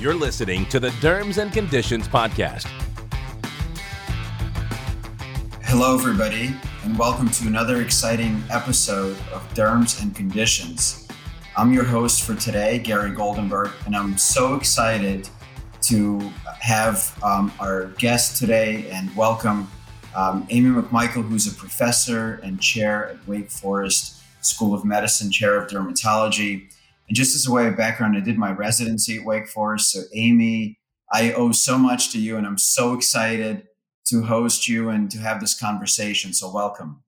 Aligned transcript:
You're 0.00 0.14
listening 0.14 0.64
to 0.70 0.80
the 0.80 0.88
Derms 1.02 1.36
and 1.36 1.52
Conditions 1.52 2.08
Podcast. 2.08 2.66
Hello, 5.64 5.94
everybody, 5.94 6.54
and 6.84 6.98
welcome 6.98 7.28
to 7.28 7.46
another 7.46 7.82
exciting 7.82 8.42
episode 8.48 9.18
of 9.30 9.46
Derms 9.52 10.00
and 10.00 10.16
Conditions. 10.16 11.06
I'm 11.54 11.74
your 11.74 11.84
host 11.84 12.22
for 12.22 12.34
today, 12.34 12.78
Gary 12.78 13.10
Goldenberg, 13.10 13.74
and 13.84 13.94
I'm 13.94 14.16
so 14.16 14.54
excited 14.54 15.28
to 15.82 16.18
have 16.60 17.14
um, 17.22 17.52
our 17.60 17.88
guest 17.98 18.38
today 18.38 18.88
and 18.88 19.14
welcome 19.14 19.70
um, 20.16 20.46
Amy 20.48 20.70
McMichael, 20.70 21.28
who's 21.28 21.46
a 21.46 21.54
professor 21.54 22.40
and 22.42 22.58
chair 22.58 23.10
at 23.10 23.28
Wake 23.28 23.50
Forest 23.50 24.22
School 24.40 24.72
of 24.72 24.82
Medicine, 24.82 25.30
chair 25.30 25.62
of 25.62 25.70
dermatology. 25.70 26.70
And 27.10 27.16
just 27.16 27.34
as 27.34 27.44
a 27.48 27.50
way 27.50 27.66
of 27.66 27.76
background, 27.76 28.16
I 28.16 28.20
did 28.20 28.38
my 28.38 28.52
residency 28.52 29.18
at 29.18 29.24
Wake 29.24 29.48
Forest. 29.48 29.90
So, 29.90 30.02
Amy, 30.14 30.78
I 31.12 31.32
owe 31.32 31.50
so 31.50 31.76
much 31.76 32.12
to 32.12 32.20
you, 32.20 32.36
and 32.36 32.46
I'm 32.46 32.56
so 32.56 32.94
excited 32.94 33.66
to 34.06 34.22
host 34.22 34.68
you 34.68 34.90
and 34.90 35.10
to 35.10 35.18
have 35.18 35.40
this 35.40 35.58
conversation. 35.58 36.32
So, 36.32 36.54
welcome. 36.54 37.02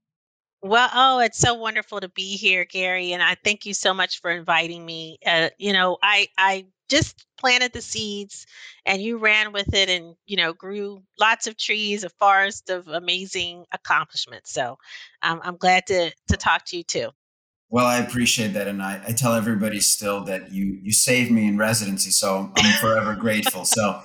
Well, 0.60 0.90
oh, 0.92 1.20
it's 1.20 1.38
so 1.38 1.54
wonderful 1.54 2.00
to 2.00 2.08
be 2.08 2.36
here, 2.36 2.64
Gary, 2.64 3.12
and 3.12 3.22
I 3.22 3.36
thank 3.44 3.64
you 3.64 3.74
so 3.74 3.94
much 3.94 4.20
for 4.20 4.32
inviting 4.32 4.84
me. 4.84 5.18
Uh, 5.24 5.50
you 5.56 5.72
know, 5.72 5.98
I 6.02 6.26
I 6.36 6.66
just 6.90 7.24
planted 7.38 7.72
the 7.72 7.80
seeds, 7.80 8.46
and 8.84 9.00
you 9.00 9.18
ran 9.18 9.52
with 9.52 9.72
it, 9.72 9.88
and 9.88 10.16
you 10.26 10.36
know, 10.36 10.52
grew 10.52 11.04
lots 11.20 11.46
of 11.46 11.56
trees, 11.56 12.02
a 12.02 12.10
forest 12.10 12.70
of 12.70 12.88
amazing 12.88 13.66
accomplishments. 13.70 14.52
So, 14.52 14.78
um, 15.22 15.40
I'm 15.44 15.58
glad 15.58 15.86
to 15.86 16.10
to 16.26 16.36
talk 16.36 16.64
to 16.66 16.76
you 16.76 16.82
too. 16.82 17.10
Well, 17.72 17.86
I 17.86 18.00
appreciate 18.00 18.48
that, 18.48 18.68
and 18.68 18.82
I, 18.82 19.00
I, 19.08 19.12
tell 19.12 19.32
everybody 19.32 19.80
still 19.80 20.24
that 20.24 20.52
you 20.52 20.78
you 20.82 20.92
saved 20.92 21.30
me 21.30 21.48
in 21.48 21.56
residency, 21.56 22.10
so 22.10 22.52
I'm 22.54 22.72
forever 22.82 23.14
grateful. 23.14 23.64
So 23.64 23.98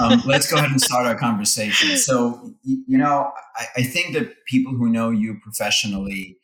um, 0.00 0.22
let's 0.24 0.48
go 0.48 0.58
ahead 0.58 0.70
and 0.70 0.80
start 0.80 1.06
our 1.06 1.18
conversation. 1.18 1.96
So 1.96 2.54
you 2.62 2.96
know, 2.96 3.32
I, 3.56 3.66
I 3.78 3.82
think 3.82 4.14
that 4.14 4.32
people 4.46 4.74
who 4.74 4.88
know 4.88 5.10
you 5.10 5.40
professionally 5.42 6.38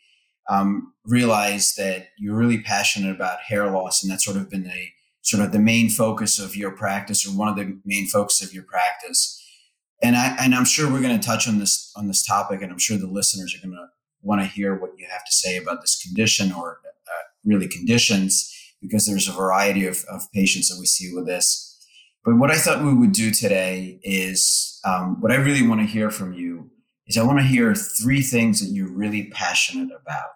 um, 0.50 0.92
realize 1.04 1.76
that 1.76 2.08
you're 2.18 2.34
really 2.34 2.60
passionate 2.60 3.14
about 3.14 3.38
hair 3.46 3.70
loss, 3.70 4.02
and 4.02 4.10
that's 4.10 4.24
sort 4.24 4.36
of 4.36 4.50
been 4.50 4.64
the 4.64 4.88
sort 5.22 5.44
of 5.44 5.52
the 5.52 5.60
main 5.60 5.88
focus 5.88 6.40
of 6.40 6.56
your 6.56 6.72
practice, 6.72 7.24
or 7.24 7.30
one 7.30 7.46
of 7.46 7.54
the 7.54 7.78
main 7.84 8.08
focus 8.08 8.42
of 8.42 8.52
your 8.52 8.64
practice. 8.64 9.40
And 10.02 10.16
I 10.16 10.36
and 10.40 10.52
I'm 10.52 10.64
sure 10.64 10.90
we're 10.90 11.00
going 11.00 11.16
to 11.16 11.24
touch 11.24 11.46
on 11.46 11.60
this 11.60 11.92
on 11.94 12.08
this 12.08 12.26
topic, 12.26 12.60
and 12.60 12.72
I'm 12.72 12.80
sure 12.80 12.98
the 12.98 13.06
listeners 13.06 13.54
are 13.54 13.64
going 13.64 13.76
to 13.76 13.86
want 14.26 14.42
to 14.42 14.46
hear 14.46 14.74
what 14.74 14.90
you 14.98 15.06
have 15.10 15.24
to 15.24 15.32
say 15.32 15.56
about 15.56 15.80
this 15.80 16.02
condition 16.02 16.52
or 16.52 16.80
uh, 16.84 17.22
really 17.44 17.68
conditions 17.68 18.52
because 18.82 19.06
there's 19.06 19.28
a 19.28 19.32
variety 19.32 19.86
of, 19.86 20.04
of 20.10 20.30
patients 20.32 20.68
that 20.68 20.78
we 20.78 20.86
see 20.86 21.14
with 21.14 21.26
this. 21.26 21.62
But 22.24 22.36
what 22.36 22.50
I 22.50 22.58
thought 22.58 22.84
we 22.84 22.92
would 22.92 23.12
do 23.12 23.30
today 23.30 24.00
is 24.02 24.80
um, 24.84 25.20
what 25.20 25.32
I 25.32 25.36
really 25.36 25.66
want 25.66 25.80
to 25.80 25.86
hear 25.86 26.10
from 26.10 26.34
you 26.34 26.70
is 27.06 27.16
I 27.16 27.22
want 27.22 27.38
to 27.38 27.44
hear 27.44 27.74
three 27.74 28.20
things 28.20 28.60
that 28.60 28.74
you're 28.74 28.92
really 28.92 29.30
passionate 29.30 29.90
about 29.92 30.34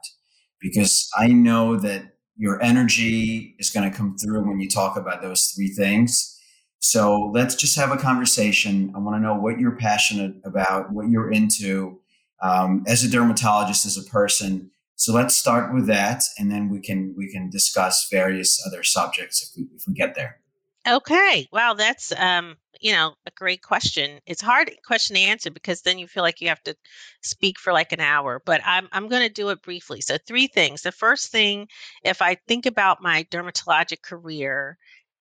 because 0.60 1.10
I 1.18 1.28
know 1.28 1.76
that 1.76 2.14
your 2.36 2.62
energy 2.62 3.56
is 3.58 3.70
going 3.70 3.90
to 3.90 3.96
come 3.96 4.16
through 4.16 4.48
when 4.48 4.60
you 4.60 4.68
talk 4.68 4.96
about 4.96 5.20
those 5.20 5.48
three 5.48 5.68
things. 5.68 6.38
So 6.78 7.30
let's 7.34 7.54
just 7.54 7.76
have 7.76 7.90
a 7.90 7.96
conversation. 7.96 8.92
I 8.94 8.98
want 8.98 9.16
to 9.16 9.20
know 9.20 9.34
what 9.34 9.58
you're 9.58 9.76
passionate 9.76 10.36
about, 10.44 10.92
what 10.92 11.08
you're 11.08 11.30
into, 11.30 12.00
um, 12.42 12.84
as 12.86 13.04
a 13.04 13.10
dermatologist, 13.10 13.86
as 13.86 13.96
a 13.96 14.08
person. 14.10 14.70
So 14.96 15.14
let's 15.14 15.36
start 15.36 15.72
with 15.72 15.86
that, 15.86 16.22
and 16.38 16.50
then 16.50 16.68
we 16.68 16.80
can 16.80 17.14
we 17.16 17.30
can 17.32 17.48
discuss 17.48 18.08
various 18.10 18.62
other 18.66 18.82
subjects 18.82 19.42
if 19.42 19.56
we 19.56 19.68
if 19.74 19.84
we 19.86 19.94
get 19.94 20.14
there. 20.14 20.40
Okay. 20.88 21.46
Wow, 21.52 21.74
that's 21.74 22.12
um, 22.18 22.56
you 22.80 22.92
know, 22.92 23.14
a 23.26 23.30
great 23.32 23.62
question. 23.62 24.20
It's 24.26 24.40
hard 24.40 24.70
question 24.84 25.16
to 25.16 25.22
answer 25.22 25.50
because 25.50 25.82
then 25.82 25.98
you 25.98 26.06
feel 26.06 26.22
like 26.22 26.40
you 26.40 26.48
have 26.48 26.62
to 26.62 26.74
speak 27.22 27.58
for 27.58 27.72
like 27.72 27.92
an 27.92 28.00
hour, 28.00 28.42
but 28.44 28.62
I'm 28.64 28.88
I'm 28.92 29.08
going 29.08 29.26
to 29.26 29.32
do 29.32 29.50
it 29.50 29.62
briefly. 29.62 30.00
So 30.00 30.16
three 30.26 30.46
things. 30.46 30.82
The 30.82 30.92
first 30.92 31.30
thing, 31.30 31.68
if 32.04 32.22
I 32.22 32.36
think 32.48 32.66
about 32.66 33.02
my 33.02 33.24
dermatologic 33.30 34.02
career 34.02 34.78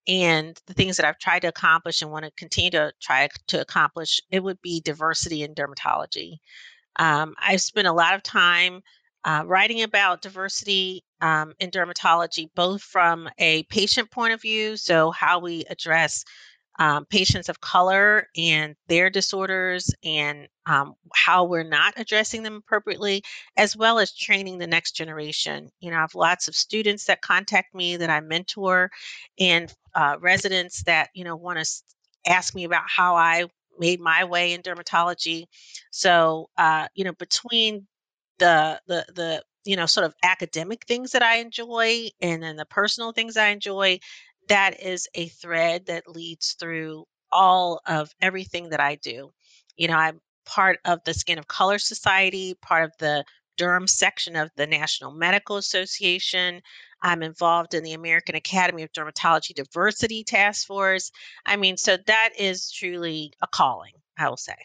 and 0.08 0.60
the 0.68 0.74
things 0.74 0.98
that 0.98 1.06
I've 1.06 1.20
tried 1.20 1.42
to 1.42 1.50
accomplish 1.50 2.02
and 2.02 2.12
want 2.12 2.26
to 2.26 2.32
continue 2.38 2.72
to 2.72 2.94
try 3.02 3.28
to 3.48 3.62
accomplish, 3.62 4.22
it 4.32 4.42
would 4.42 4.62
be 4.62 4.82
diversity 4.82 5.44
in 5.44 5.54
dermatology. 5.54 6.38
Um, 7.00 7.34
I've 7.40 7.62
spent 7.62 7.88
a 7.88 7.94
lot 7.94 8.14
of 8.14 8.22
time 8.22 8.84
uh, 9.26 9.44
writing 9.46 9.82
about 9.84 10.22
diversity 10.22 11.04
um, 11.22 11.54
in 11.60 11.72
dermatology, 11.72 12.50
both 12.56 12.82
from 12.82 13.30
a 13.40 13.64
patient 13.64 14.12
point 14.12 14.34
of 14.34 14.42
view, 14.42 14.78
so 14.78 15.12
how 15.12 15.40
we 15.40 15.66
address 15.70 16.24
um, 16.78 17.06
patients 17.06 17.50
of 17.50 17.60
color 17.60 18.28
and 18.38 18.76
their 18.88 19.10
disorders 19.10 19.94
and 20.04 20.48
um, 20.66 20.94
how 21.14 21.44
we're 21.44 21.64
not 21.64 21.94
addressing 21.98 22.42
them 22.44 22.56
appropriately, 22.56 23.22
as 23.58 23.76
well 23.76 24.00
as 24.00 24.16
training 24.16 24.58
the 24.58 24.68
next 24.68 24.94
generation. 24.94 25.70
You 25.82 25.92
know, 25.92 25.98
I 25.98 26.02
have 26.02 26.16
lots 26.16 26.48
of 26.48 26.56
students 26.56 27.06
that 27.06 27.22
contact 27.22 27.76
me 27.76 27.98
that 27.98 28.10
I 28.10 28.22
mentor 28.22 28.92
and 29.38 29.74
uh, 29.94 30.16
residents 30.22 30.84
that, 30.84 31.10
you 31.14 31.26
know, 31.26 31.36
want 31.36 31.60
to 31.60 31.66
ask 32.26 32.56
me 32.56 32.64
about 32.64 32.84
how 32.88 33.16
I 33.16 33.46
made 33.80 34.00
my 34.00 34.24
way 34.26 34.54
in 34.54 34.62
dermatology. 34.62 35.46
So, 35.92 36.50
uh, 36.58 36.88
you 36.96 37.04
know, 37.04 37.14
between 37.14 37.88
the 38.40 38.82
the 38.88 39.06
the 39.14 39.44
you 39.66 39.76
know 39.76 39.86
sort 39.86 40.06
of 40.06 40.14
academic 40.24 40.86
things 40.86 41.12
that 41.12 41.24
I 41.24 41.38
enjoy 41.38 42.10
and 42.22 42.42
then 42.42 42.56
the 42.56 42.66
personal 42.66 43.12
things 43.12 43.38
I 43.38 43.50
enjoy, 43.50 44.00
that 44.48 44.82
is 44.82 45.08
a 45.16 45.28
thread 45.28 45.86
that 45.88 46.08
leads 46.08 46.54
through 46.60 47.06
all 47.32 47.82
of 47.86 48.12
everything 48.22 48.70
that 48.70 48.80
I 48.80 48.96
do. 48.96 49.32
You 49.78 49.88
know, 49.90 49.96
I'm 49.98 50.20
part 50.46 50.80
of 50.86 51.00
the 51.06 51.14
Skin 51.14 51.38
of 51.40 51.48
Color 51.48 51.80
Society, 51.80 52.56
part 52.62 52.86
of 52.86 52.94
the 53.00 53.24
Derm 53.60 53.90
section 53.90 54.36
of 54.36 54.50
the 54.56 54.68
National 54.68 55.12
Medical 55.12 55.58
Association. 55.58 56.62
I'm 57.02 57.24
involved 57.24 57.74
in 57.74 57.84
the 57.84 57.94
American 57.94 58.36
Academy 58.36 58.84
of 58.84 58.92
Dermatology 58.92 59.54
Diversity 59.54 60.24
Task 60.24 60.68
Force. 60.68 61.12
I 61.46 61.56
mean, 61.56 61.78
so 61.78 61.98
that 62.08 62.30
is 62.38 62.72
truly 62.72 63.34
a 63.42 63.48
calling, 63.48 63.94
I 64.18 64.30
will 64.30 64.38
say. 64.38 64.56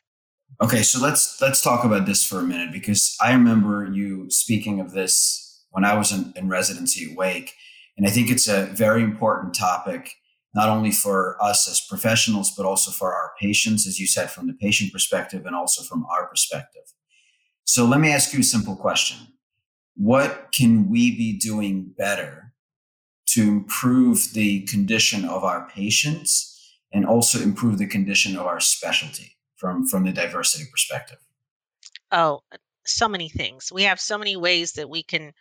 Okay, 0.62 0.82
so 0.82 1.00
let's 1.00 1.40
let's 1.40 1.60
talk 1.60 1.84
about 1.84 2.06
this 2.06 2.24
for 2.24 2.38
a 2.38 2.44
minute 2.44 2.72
because 2.72 3.16
I 3.20 3.32
remember 3.32 3.90
you 3.92 4.30
speaking 4.30 4.78
of 4.80 4.92
this 4.92 5.64
when 5.70 5.84
I 5.84 5.94
was 5.94 6.12
in, 6.12 6.32
in 6.36 6.48
residency 6.48 7.10
at 7.10 7.16
Wake, 7.16 7.54
and 7.96 8.06
I 8.06 8.10
think 8.10 8.30
it's 8.30 8.46
a 8.48 8.66
very 8.66 9.02
important 9.02 9.54
topic 9.54 10.14
not 10.54 10.68
only 10.68 10.92
for 10.92 11.36
us 11.42 11.68
as 11.68 11.80
professionals 11.80 12.52
but 12.56 12.64
also 12.64 12.92
for 12.92 13.12
our 13.12 13.32
patients, 13.40 13.86
as 13.88 13.98
you 13.98 14.06
said, 14.06 14.30
from 14.30 14.46
the 14.46 14.52
patient 14.52 14.92
perspective 14.92 15.44
and 15.46 15.56
also 15.56 15.82
from 15.82 16.06
our 16.06 16.28
perspective. 16.28 16.82
So 17.64 17.84
let 17.84 17.98
me 17.98 18.12
ask 18.12 18.32
you 18.32 18.40
a 18.40 18.44
simple 18.44 18.76
question 18.76 19.18
what 19.96 20.48
can 20.52 20.88
we 20.90 21.16
be 21.16 21.38
doing 21.38 21.92
better 21.96 22.52
to 23.26 23.42
improve 23.42 24.32
the 24.32 24.62
condition 24.62 25.24
of 25.24 25.44
our 25.44 25.68
patients 25.68 26.50
and 26.92 27.06
also 27.06 27.40
improve 27.40 27.78
the 27.78 27.86
condition 27.86 28.36
of 28.36 28.46
our 28.46 28.60
specialty 28.60 29.36
from 29.56 29.86
from 29.86 30.04
the 30.04 30.12
diversity 30.12 30.64
perspective? 30.70 31.18
Oh 32.12 32.40
so 32.86 33.08
many 33.08 33.28
things. 33.28 33.72
We 33.72 33.84
have 33.84 34.00
so 34.00 34.18
many 34.18 34.36
ways 34.36 34.72
that 34.72 34.88
we 34.88 35.02
can 35.02 35.32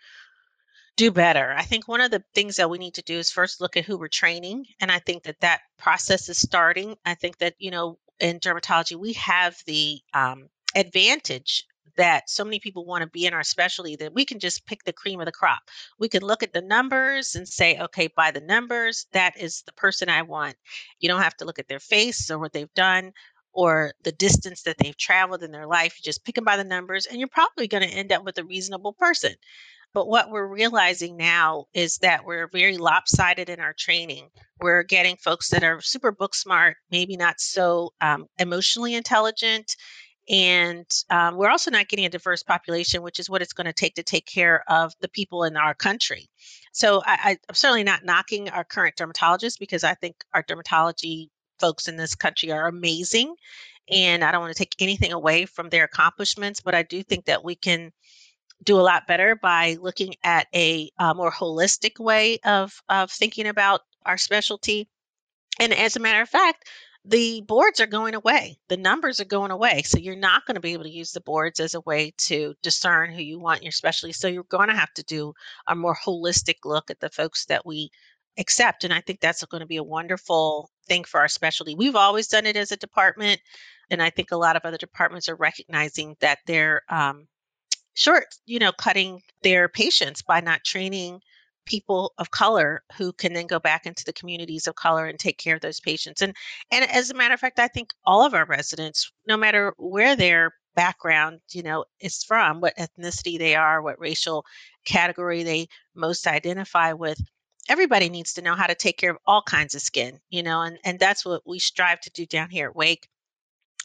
do 0.95 1.11
better. 1.11 1.53
I 1.53 1.63
think 1.63 1.87
one 1.87 2.01
of 2.01 2.11
the 2.11 2.23
things 2.33 2.57
that 2.57 2.69
we 2.69 2.77
need 2.77 2.95
to 2.95 3.01
do 3.01 3.17
is 3.17 3.31
first 3.31 3.61
look 3.61 3.77
at 3.77 3.85
who 3.85 3.97
we're 3.97 4.07
training 4.07 4.65
and 4.79 4.91
i 4.91 4.99
think 4.99 5.23
that 5.23 5.39
that 5.41 5.61
process 5.77 6.29
is 6.29 6.37
starting. 6.37 6.95
I 7.05 7.15
think 7.15 7.39
that 7.39 7.55
you 7.57 7.71
know 7.71 7.97
in 8.19 8.39
dermatology 8.39 8.95
we 8.95 9.13
have 9.13 9.57
the 9.65 9.99
um, 10.13 10.49
advantage 10.75 11.65
that 11.97 12.29
so 12.29 12.43
many 12.43 12.59
people 12.59 12.85
want 12.85 13.03
to 13.03 13.09
be 13.09 13.25
in 13.25 13.33
our 13.33 13.43
specialty 13.43 13.95
that 13.97 14.13
we 14.13 14.25
can 14.25 14.39
just 14.39 14.65
pick 14.65 14.83
the 14.83 14.93
cream 14.93 15.19
of 15.19 15.25
the 15.25 15.31
crop. 15.31 15.61
We 15.99 16.09
can 16.09 16.23
look 16.23 16.43
at 16.43 16.53
the 16.53 16.61
numbers 16.61 17.35
and 17.35 17.47
say, 17.47 17.77
okay, 17.79 18.09
by 18.15 18.31
the 18.31 18.41
numbers, 18.41 19.05
that 19.13 19.37
is 19.39 19.63
the 19.65 19.73
person 19.73 20.09
I 20.09 20.23
want. 20.23 20.55
You 20.99 21.09
don't 21.09 21.21
have 21.21 21.37
to 21.37 21.45
look 21.45 21.59
at 21.59 21.67
their 21.67 21.79
face 21.79 22.31
or 22.31 22.39
what 22.39 22.53
they've 22.53 22.73
done 22.73 23.13
or 23.53 23.93
the 24.03 24.11
distance 24.11 24.63
that 24.63 24.77
they've 24.79 24.97
traveled 24.97 25.43
in 25.43 25.51
their 25.51 25.67
life. 25.67 25.95
You 25.97 26.03
just 26.03 26.25
pick 26.25 26.35
them 26.35 26.43
by 26.43 26.57
the 26.57 26.63
numbers, 26.63 27.05
and 27.05 27.19
you're 27.19 27.27
probably 27.27 27.67
going 27.67 27.87
to 27.87 27.95
end 27.95 28.11
up 28.11 28.25
with 28.25 28.37
a 28.39 28.43
reasonable 28.43 28.93
person. 28.93 29.33
But 29.93 30.07
what 30.07 30.31
we're 30.31 30.47
realizing 30.47 31.17
now 31.17 31.65
is 31.71 31.97
that 31.99 32.25
we're 32.25 32.47
very 32.47 32.77
lopsided 32.77 33.49
in 33.49 33.59
our 33.59 33.75
training. 33.77 34.29
We're 34.59 34.81
getting 34.81 35.17
folks 35.17 35.49
that 35.49 35.63
are 35.63 35.81
super 35.81 36.11
book 36.11 36.33
smart, 36.33 36.77
maybe 36.89 37.15
not 37.15 37.39
so 37.39 37.93
um, 38.01 38.25
emotionally 38.39 38.95
intelligant, 38.95 39.75
and 40.29 40.85
um, 41.09 41.35
we're 41.35 41.49
also 41.49 41.69
not 41.69 41.89
getting 41.89 42.05
a 42.05 42.09
diverse 42.09 42.43
population, 42.43 43.01
which 43.01 43.19
is 43.19 43.29
what 43.29 43.41
it's 43.41 43.53
going 43.53 43.65
to 43.65 43.73
take 43.73 43.95
to 43.95 44.03
take 44.03 44.25
care 44.25 44.63
of 44.69 44.93
the 45.01 45.09
people 45.09 45.43
in 45.43 45.57
our 45.57 45.73
country. 45.73 46.29
So 46.71 47.01
I, 47.05 47.37
am 47.49 47.55
certainly 47.55 47.83
not 47.83 48.05
knocking 48.05 48.49
our 48.49 48.63
current 48.63 48.95
dermatologists 48.95 49.59
because 49.59 49.83
I 49.83 49.95
think 49.95 50.15
our 50.33 50.43
dermatology 50.43 51.27
folks 51.59 51.87
in 51.87 51.97
this 51.97 52.15
country 52.15 52.51
are 52.51 52.67
amazing. 52.67 53.35
And 53.89 54.23
I 54.23 54.31
don't 54.31 54.41
want 54.41 54.55
to 54.55 54.57
take 54.57 54.75
anything 54.79 55.11
away 55.11 55.45
from 55.45 55.69
their 55.69 55.83
accomplishments, 55.83 56.61
but 56.61 56.73
I 56.73 56.83
do 56.83 57.03
think 57.03 57.25
that 57.25 57.43
we 57.43 57.55
can 57.55 57.91
do 58.63 58.79
a 58.79 58.81
lot 58.81 59.07
better 59.07 59.35
by 59.35 59.77
looking 59.81 60.15
at 60.23 60.47
a, 60.55 60.89
a 60.97 61.13
more 61.13 61.31
holistic 61.31 61.99
way 61.99 62.39
of, 62.45 62.73
of 62.87 63.11
thinking 63.11 63.45
about 63.45 63.81
our 64.05 64.17
specialty 64.17 64.87
And 65.59 65.73
as 65.73 65.95
a 65.95 65.99
matter 65.99 66.21
of 66.21 66.29
fact, 66.29 66.67
the 67.05 67.41
boards 67.41 67.81
are 67.81 67.87
going 67.87 68.15
away. 68.15 68.57
The 68.69 68.77
numbers 68.77 69.19
are 69.19 69.25
going 69.25 69.51
away. 69.51 69.81
So 69.81 69.97
you're 69.97 70.15
not 70.15 70.45
going 70.45 70.55
to 70.55 70.61
be 70.61 70.73
able 70.73 70.83
to 70.83 70.89
use 70.89 71.11
the 71.11 71.21
boards 71.21 71.59
as 71.59 71.73
a 71.73 71.81
way 71.81 72.13
to 72.19 72.55
discern 72.61 73.11
who 73.11 73.21
you 73.21 73.39
want 73.39 73.59
in 73.59 73.65
your 73.65 73.71
specialty. 73.71 74.13
So 74.13 74.27
you're 74.29 74.43
going 74.43 74.69
to 74.69 74.75
have 74.75 74.93
to 74.93 75.03
do 75.03 75.33
a 75.67 75.75
more 75.75 75.95
holistic 75.95 76.57
look 76.63 76.89
at 76.89 76.99
the 77.01 77.09
folks 77.09 77.45
that 77.45 77.65
we 77.65 77.89
accept. 78.37 78.83
And 78.83 78.93
I 78.93 79.01
think 79.01 79.19
that's 79.19 79.43
going 79.45 79.61
to 79.61 79.67
be 79.67 79.77
a 79.77 79.83
wonderful 79.83 80.69
thing 80.87 81.03
for 81.03 81.19
our 81.19 81.27
specialty. 81.27 81.75
We've 81.75 81.95
always 81.95 82.27
done 82.27 82.45
it 82.45 82.55
as 82.55 82.71
a 82.71 82.77
department. 82.77 83.41
And 83.89 84.01
I 84.01 84.09
think 84.09 84.31
a 84.31 84.37
lot 84.37 84.55
of 84.55 84.63
other 84.63 84.77
departments 84.77 85.27
are 85.27 85.35
recognizing 85.35 86.15
that 86.21 86.39
they're 86.47 86.81
um, 86.89 87.27
short, 87.95 88.27
you 88.45 88.59
know, 88.59 88.71
cutting 88.71 89.21
their 89.41 89.67
patients 89.67 90.21
by 90.21 90.39
not 90.39 90.63
training 90.63 91.19
people 91.65 92.13
of 92.17 92.31
color 92.31 92.83
who 92.97 93.13
can 93.13 93.33
then 93.33 93.47
go 93.47 93.59
back 93.59 93.85
into 93.85 94.03
the 94.05 94.13
communities 94.13 94.67
of 94.67 94.75
color 94.75 95.05
and 95.05 95.19
take 95.19 95.37
care 95.37 95.55
of 95.55 95.61
those 95.61 95.79
patients. 95.79 96.21
And 96.21 96.35
and 96.71 96.89
as 96.89 97.09
a 97.09 97.13
matter 97.13 97.33
of 97.33 97.39
fact, 97.39 97.59
I 97.59 97.67
think 97.67 97.91
all 98.05 98.25
of 98.25 98.33
our 98.33 98.45
residents, 98.45 99.11
no 99.27 99.37
matter 99.37 99.73
where 99.77 100.15
their 100.15 100.53
background, 100.75 101.39
you 101.51 101.63
know, 101.63 101.85
is 101.99 102.23
from, 102.23 102.61
what 102.61 102.75
ethnicity 102.77 103.37
they 103.37 103.55
are, 103.55 103.81
what 103.81 103.99
racial 103.99 104.45
category 104.85 105.43
they 105.43 105.67
most 105.95 106.27
identify 106.27 106.93
with, 106.93 107.19
everybody 107.69 108.09
needs 108.09 108.33
to 108.33 108.41
know 108.41 108.55
how 108.55 108.67
to 108.67 108.75
take 108.75 108.97
care 108.97 109.11
of 109.11 109.17
all 109.25 109.41
kinds 109.43 109.75
of 109.75 109.81
skin, 109.81 110.19
you 110.29 110.43
know, 110.43 110.61
and 110.61 110.77
and 110.83 110.99
that's 110.99 111.25
what 111.25 111.41
we 111.45 111.59
strive 111.59 111.99
to 112.01 112.11
do 112.11 112.25
down 112.25 112.49
here 112.49 112.67
at 112.69 112.75
Wake 112.75 113.07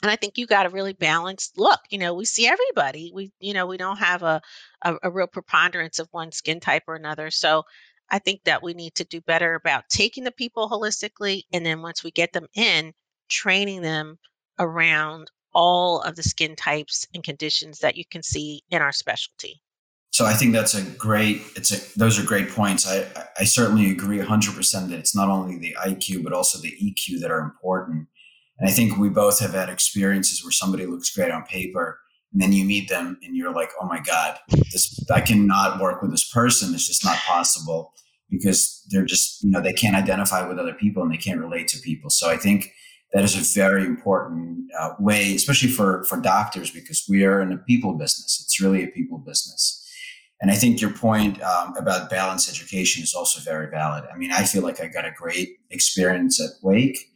and 0.02 0.10
I 0.10 0.16
think 0.16 0.38
you 0.38 0.46
got 0.46 0.66
a 0.66 0.70
really 0.70 0.92
balanced 0.92 1.58
look. 1.58 1.80
You 1.90 1.98
know, 1.98 2.14
we 2.14 2.24
see 2.24 2.46
everybody. 2.46 3.10
We, 3.12 3.32
you 3.40 3.52
know, 3.52 3.66
we 3.66 3.76
don't 3.76 3.98
have 3.98 4.22
a, 4.22 4.40
a, 4.82 4.96
a 5.04 5.10
real 5.10 5.26
preponderance 5.26 5.98
of 5.98 6.08
one 6.12 6.30
skin 6.30 6.60
type 6.60 6.84
or 6.86 6.94
another. 6.94 7.30
So 7.30 7.64
I 8.10 8.18
think 8.20 8.44
that 8.44 8.62
we 8.62 8.74
need 8.74 8.94
to 8.96 9.04
do 9.04 9.20
better 9.20 9.54
about 9.54 9.88
taking 9.88 10.24
the 10.24 10.32
people 10.32 10.68
holistically. 10.68 11.42
And 11.52 11.66
then 11.66 11.82
once 11.82 12.04
we 12.04 12.10
get 12.10 12.32
them 12.32 12.46
in, 12.54 12.92
training 13.28 13.82
them 13.82 14.18
around 14.58 15.30
all 15.52 16.00
of 16.02 16.14
the 16.14 16.22
skin 16.22 16.54
types 16.54 17.06
and 17.12 17.24
conditions 17.24 17.80
that 17.80 17.96
you 17.96 18.04
can 18.08 18.22
see 18.22 18.62
in 18.70 18.80
our 18.80 18.92
specialty. 18.92 19.60
So 20.10 20.24
I 20.26 20.34
think 20.34 20.52
that's 20.52 20.74
a 20.74 20.82
great. 20.82 21.42
It's 21.54 21.70
a 21.70 21.98
those 21.98 22.18
are 22.18 22.24
great 22.24 22.48
points. 22.50 22.88
I 22.88 23.06
I 23.38 23.44
certainly 23.44 23.90
agree 23.90 24.18
100 24.18 24.54
percent 24.54 24.90
that 24.90 24.98
it's 24.98 25.14
not 25.14 25.28
only 25.28 25.58
the 25.58 25.76
IQ 25.80 26.24
but 26.24 26.32
also 26.32 26.58
the 26.58 26.72
EQ 26.82 27.20
that 27.20 27.30
are 27.30 27.40
important. 27.40 28.08
And 28.58 28.68
I 28.68 28.72
think 28.72 28.96
we 28.96 29.08
both 29.08 29.38
have 29.40 29.54
had 29.54 29.68
experiences 29.68 30.42
where 30.42 30.52
somebody 30.52 30.86
looks 30.86 31.14
great 31.14 31.30
on 31.30 31.44
paper 31.44 32.00
and 32.32 32.42
then 32.42 32.52
you 32.52 32.64
meet 32.64 32.88
them 32.88 33.18
and 33.22 33.36
you're 33.36 33.54
like, 33.54 33.70
oh 33.80 33.86
my 33.86 34.00
God, 34.00 34.38
this 34.72 34.98
I 35.10 35.20
cannot 35.20 35.80
work 35.80 36.02
with 36.02 36.10
this 36.10 36.28
person. 36.28 36.74
It's 36.74 36.86
just 36.86 37.04
not 37.04 37.16
possible 37.18 37.94
because 38.30 38.84
they're 38.90 39.04
just, 39.04 39.42
you 39.42 39.50
know, 39.50 39.62
they 39.62 39.72
can't 39.72 39.96
identify 39.96 40.46
with 40.46 40.58
other 40.58 40.74
people 40.74 41.02
and 41.02 41.12
they 41.12 41.16
can't 41.16 41.40
relate 41.40 41.68
to 41.68 41.80
people. 41.80 42.10
So 42.10 42.28
I 42.28 42.36
think 42.36 42.72
that 43.14 43.24
is 43.24 43.34
a 43.34 43.58
very 43.58 43.86
important 43.86 44.70
uh, 44.78 44.90
way, 44.98 45.34
especially 45.34 45.70
for 45.70 46.04
for 46.04 46.20
doctors, 46.20 46.70
because 46.70 47.06
we 47.08 47.24
are 47.24 47.40
in 47.40 47.52
a 47.52 47.58
people 47.58 47.94
business. 47.94 48.42
It's 48.44 48.60
really 48.60 48.84
a 48.84 48.88
people 48.88 49.18
business. 49.18 49.84
And 50.40 50.50
I 50.50 50.54
think 50.54 50.80
your 50.80 50.92
point 50.92 51.42
um, 51.42 51.74
about 51.76 52.10
balanced 52.10 52.48
education 52.48 53.02
is 53.02 53.14
also 53.14 53.40
very 53.40 53.68
valid. 53.70 54.04
I 54.12 54.16
mean, 54.16 54.30
I 54.30 54.44
feel 54.44 54.62
like 54.62 54.80
I 54.80 54.86
got 54.86 55.04
a 55.04 55.10
great 55.10 55.56
experience 55.70 56.40
at 56.40 56.50
Wake 56.62 57.10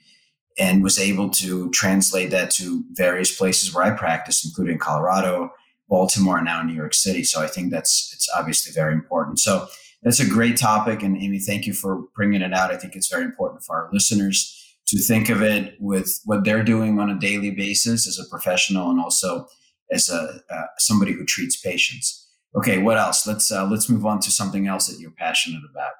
and 0.58 0.82
was 0.82 0.98
able 0.98 1.30
to 1.30 1.70
translate 1.70 2.30
that 2.30 2.50
to 2.52 2.84
various 2.92 3.36
places 3.36 3.74
where 3.74 3.84
I 3.84 3.90
practice, 3.90 4.44
including 4.44 4.78
Colorado, 4.78 5.50
Baltimore, 5.88 6.36
and 6.36 6.46
now 6.46 6.62
New 6.62 6.74
York 6.74 6.94
City. 6.94 7.24
So 7.24 7.42
I 7.42 7.46
think 7.46 7.70
that's 7.70 8.12
it's 8.14 8.28
obviously 8.36 8.72
very 8.72 8.92
important. 8.92 9.38
So 9.38 9.66
that's 10.02 10.20
a 10.20 10.28
great 10.28 10.56
topic, 10.56 11.02
and 11.02 11.16
Amy, 11.16 11.38
thank 11.38 11.66
you 11.66 11.72
for 11.72 12.04
bringing 12.14 12.42
it 12.42 12.52
out. 12.52 12.72
I 12.72 12.76
think 12.76 12.96
it's 12.96 13.08
very 13.08 13.24
important 13.24 13.62
for 13.62 13.76
our 13.76 13.88
listeners 13.92 14.58
to 14.88 14.98
think 14.98 15.28
of 15.28 15.42
it 15.42 15.76
with 15.80 16.20
what 16.24 16.44
they're 16.44 16.64
doing 16.64 16.98
on 16.98 17.08
a 17.08 17.18
daily 17.18 17.50
basis 17.50 18.06
as 18.06 18.18
a 18.18 18.28
professional 18.28 18.90
and 18.90 19.00
also 19.00 19.46
as 19.92 20.10
a 20.10 20.40
uh, 20.50 20.64
somebody 20.78 21.12
who 21.12 21.24
treats 21.24 21.56
patients. 21.56 22.28
Okay, 22.56 22.78
what 22.78 22.98
else? 22.98 23.26
Let's 23.26 23.50
uh, 23.50 23.66
let's 23.66 23.88
move 23.88 24.04
on 24.04 24.20
to 24.20 24.30
something 24.30 24.66
else 24.66 24.88
that 24.88 25.00
you're 25.00 25.12
passionate 25.12 25.62
about. 25.70 25.92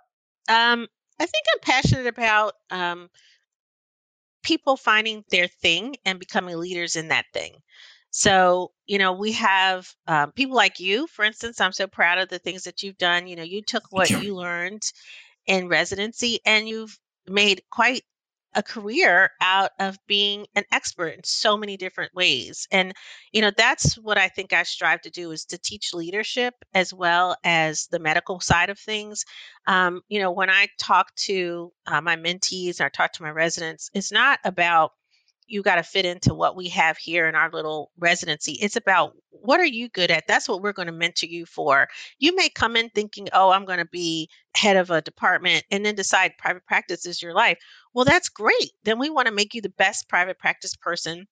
Um, 0.49 0.89
I 1.19 1.27
think 1.27 1.45
I'm 1.53 1.61
passionate 1.61 2.07
about 2.07 2.55
um, 2.71 3.09
people 4.43 4.77
finding 4.77 5.25
their 5.31 5.47
thing 5.47 5.97
and 6.05 6.19
becoming 6.19 6.59
leaders 6.59 6.97
in 6.97 7.09
that 7.09 7.27
thing. 7.33 7.55
So, 8.11 8.73
you 8.87 8.99
know, 8.99 9.13
we 9.15 9.33
have 9.33 9.89
um, 10.07 10.33
people 10.33 10.57
like 10.57 10.81
you, 10.81 11.07
for 11.07 11.25
instance. 11.25 11.61
I'm 11.61 11.73
so 11.73 11.87
proud 11.87 12.19
of 12.19 12.29
the 12.29 12.39
things 12.39 12.65
that 12.65 12.83
you've 12.83 12.99
done. 12.99 13.27
You 13.27 13.37
know, 13.37 13.43
you 13.43 13.63
took 13.63 13.85
what 13.91 14.11
you. 14.11 14.19
you 14.19 14.35
learned 14.35 14.83
in 15.47 15.69
residency 15.69 16.41
and 16.45 16.69
you've 16.69 16.99
made 17.27 17.63
quite 17.71 18.03
a 18.55 18.63
career 18.63 19.31
out 19.41 19.71
of 19.79 19.99
being 20.07 20.47
an 20.55 20.65
expert 20.73 21.09
in 21.09 21.25
so 21.25 21.57
many 21.57 21.77
different 21.77 22.15
ways 22.15 22.67
and 22.71 22.93
you 23.33 23.41
know 23.41 23.51
that's 23.57 23.95
what 23.99 24.19
i 24.19 24.29
think 24.29 24.53
i 24.53 24.63
strive 24.63 25.01
to 25.01 25.11
do 25.11 25.31
is 25.31 25.45
to 25.45 25.59
teach 25.59 25.95
leadership 25.95 26.55
as 26.75 26.93
well 26.93 27.37
as 27.45 27.87
the 27.89 27.99
medical 27.99 28.41
side 28.41 28.71
of 28.71 28.79
things 28.79 29.25
um, 29.67 30.01
you 30.09 30.21
know 30.21 30.31
when 30.31 30.51
i 30.51 30.67
talk 30.79 31.15
to 31.15 31.73
uh, 31.87 32.01
my 32.01 32.17
mentees 32.17 32.81
or 32.81 32.91
talk 32.91 33.13
to 33.13 33.23
my 33.23 33.31
residents 33.31 33.91
it's 33.95 34.13
not 34.13 34.39
about 34.45 34.93
you 35.53 35.63
got 35.63 35.77
to 35.77 35.83
fit 35.83 36.07
into 36.07 36.35
what 36.35 36.57
we 36.57 36.69
have 36.69 36.97
here 36.97 37.29
in 37.29 37.35
our 37.35 37.51
little 37.51 37.91
residency. 37.99 38.53
It's 38.53 38.77
about 38.77 39.15
what 39.31 39.61
are 39.61 39.67
you 39.67 39.89
good 39.91 40.11
at? 40.11 40.25
That's 40.27 40.49
what 40.49 40.63
we're 40.63 40.73
going 40.73 40.87
to 40.87 40.93
mentor 40.93 41.27
you 41.27 41.47
for. 41.47 41.89
You 42.19 42.35
may 42.35 42.49
come 42.49 42.77
in 42.77 42.89
thinking, 42.91 43.29
oh, 43.33 43.51
I'm 43.51 43.65
going 43.65 43.79
to 43.79 43.85
be 43.85 44.31
head 44.55 44.77
of 44.77 44.91
a 44.91 45.03
department 45.03 45.65
and 45.71 45.85
then 45.85 45.95
decide 45.95 46.39
private 46.39 46.65
practice 46.67 47.07
is 47.07 47.21
your 47.21 47.35
life. 47.35 47.59
Well, 47.95 48.05
that's 48.05 48.29
great. 48.29 48.73
Then 48.85 48.99
we 48.99 49.11
want 49.11 49.27
to 49.29 49.35
make 49.35 49.55
you 49.55 49.61
the 49.63 49.69
best 49.71 50.09
private 50.09 50.39
practice 50.39 50.77
person 50.77 51.27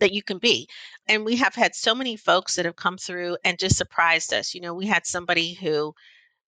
that 0.00 0.12
you 0.12 0.22
can 0.22 0.38
be. 0.38 0.68
And 1.08 1.24
we 1.24 1.36
have 1.36 1.54
had 1.54 1.74
so 1.74 1.94
many 1.94 2.16
folks 2.16 2.56
that 2.56 2.64
have 2.66 2.76
come 2.76 2.98
through 2.98 3.38
and 3.44 3.58
just 3.58 3.76
surprised 3.76 4.32
us. 4.34 4.54
You 4.54 4.60
know, 4.62 4.74
we 4.74 4.86
had 4.86 5.06
somebody 5.06 5.54
who 5.54 5.94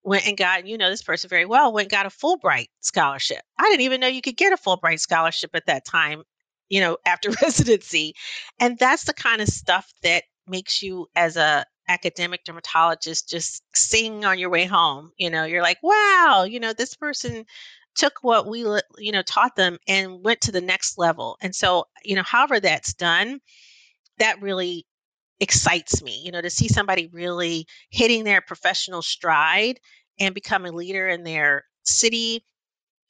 went 0.02 0.26
and 0.26 0.36
got, 0.36 0.66
you 0.66 0.78
know, 0.78 0.90
this 0.90 1.02
person 1.02 1.30
very 1.30 1.46
well, 1.46 1.72
went 1.72 1.90
got 1.90 2.06
a 2.06 2.10
Fulbright 2.10 2.68
scholarship. 2.80 3.42
I 3.58 3.64
didn't 3.70 3.82
even 3.82 4.00
know 4.00 4.08
you 4.08 4.22
could 4.22 4.36
get 4.36 4.52
a 4.52 4.56
Fulbright 4.56 5.00
scholarship 5.00 5.50
at 5.54 5.66
that 5.66 5.84
time 5.86 6.24
you 6.70 6.80
know, 6.80 6.96
after 7.06 7.30
residency. 7.42 8.14
And 8.58 8.78
that's 8.78 9.04
the 9.04 9.14
kind 9.14 9.40
of 9.42 9.48
stuff 9.48 9.92
that 10.02 10.24
makes 10.46 10.82
you 10.82 11.06
as 11.14 11.36
a 11.36 11.64
academic 11.88 12.44
dermatologist 12.44 13.28
just 13.28 13.62
sing 13.74 14.24
on 14.24 14.38
your 14.38 14.50
way 14.50 14.64
home. 14.64 15.10
You 15.18 15.30
know, 15.30 15.44
you're 15.44 15.62
like, 15.62 15.78
wow, 15.82 16.46
you 16.48 16.60
know, 16.60 16.72
this 16.72 16.94
person 16.94 17.44
took 17.94 18.18
what 18.22 18.48
we 18.48 18.60
you 18.98 19.12
know 19.12 19.22
taught 19.22 19.56
them 19.56 19.78
and 19.88 20.24
went 20.24 20.42
to 20.42 20.52
the 20.52 20.60
next 20.60 20.98
level. 20.98 21.36
And 21.40 21.54
so, 21.54 21.86
you 22.04 22.16
know, 22.16 22.22
however 22.22 22.60
that's 22.60 22.94
done, 22.94 23.40
that 24.18 24.42
really 24.42 24.86
excites 25.40 26.02
me. 26.02 26.22
You 26.24 26.32
know, 26.32 26.40
to 26.40 26.50
see 26.50 26.68
somebody 26.68 27.08
really 27.12 27.66
hitting 27.90 28.24
their 28.24 28.40
professional 28.40 29.02
stride 29.02 29.80
and 30.18 30.34
become 30.34 30.64
a 30.66 30.72
leader 30.72 31.08
in 31.08 31.24
their 31.24 31.64
city 31.84 32.44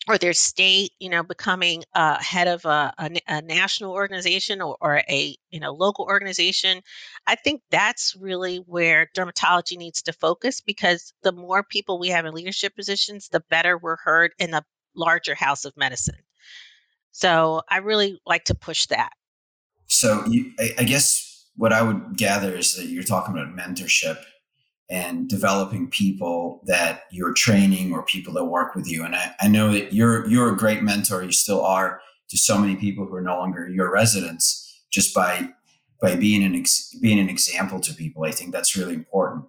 or 0.08 0.18
their 0.18 0.32
state, 0.32 0.92
you 0.99 1.08
know, 1.08 1.23
becoming 1.23 1.82
uh, 1.94 2.18
head 2.18 2.46
of 2.46 2.64
a, 2.64 2.92
a, 2.99 3.11
a 3.26 3.42
national 3.42 3.92
organization 3.92 4.61
or, 4.61 4.76
or, 4.80 5.02
a 5.08 5.37
you 5.50 5.61
know 5.61 5.73
local 5.73 6.04
organization, 6.04 6.82
I 7.26 7.37
think 7.37 7.62
that's 7.70 8.14
really 8.18 8.58
where 8.66 9.08
dermatology 9.16 9.76
needs 9.76 10.02
to 10.02 10.12
focus 10.12 10.61
because 10.61 11.12
the 11.23 11.32
more 11.32 11.62
people 11.62 11.99
we 11.99 12.08
have 12.08 12.26
in 12.26 12.34
leadership 12.34 12.76
positions, 12.76 13.28
the 13.28 13.42
better 13.49 13.78
we're 13.78 13.96
heard 13.96 14.32
in 14.38 14.50
the 14.50 14.64
larger 14.94 15.34
house 15.34 15.64
of 15.64 15.76
medicine. 15.76 16.18
So 17.11 17.62
I 17.70 17.78
really 17.78 18.20
like 18.26 18.44
to 18.44 18.54
push 18.54 18.87
that. 18.87 19.12
So 19.87 20.25
you, 20.26 20.52
I, 20.58 20.75
I 20.78 20.84
guess 20.84 21.46
what 21.56 21.73
I 21.73 21.82
would 21.82 22.16
gather 22.16 22.54
is 22.54 22.75
that 22.76 22.87
you're 22.87 23.04
talking 23.04 23.34
about 23.34 23.56
mentorship 23.56 24.18
and 24.90 25.28
developing 25.28 25.88
people 25.88 26.60
that 26.66 27.04
you're 27.10 27.32
training 27.32 27.92
or 27.92 28.04
people 28.04 28.34
that 28.34 28.44
work 28.44 28.74
with 28.74 28.86
you. 28.86 29.04
And 29.04 29.16
I, 29.16 29.34
I 29.40 29.48
know 29.48 29.72
that 29.72 29.92
you're 29.92 30.26
you're 30.28 30.52
a 30.52 30.56
great 30.56 30.82
mentor. 30.82 31.22
You 31.22 31.32
still 31.32 31.64
are 31.64 32.00
to 32.28 32.38
so 32.38 32.58
many 32.58 32.76
people 32.76 33.06
who 33.06 33.14
are 33.14 33.22
no 33.22 33.38
longer 33.38 33.68
your 33.68 33.90
residents 33.90 34.82
just 34.90 35.14
by 35.14 35.48
by 36.00 36.16
being 36.16 36.44
an 36.44 36.54
ex, 36.54 36.94
being 37.00 37.18
an 37.18 37.30
example 37.30 37.80
to 37.80 37.94
people. 37.94 38.24
I 38.24 38.30
think 38.30 38.52
that's 38.52 38.76
really 38.76 38.94
important. 38.94 39.46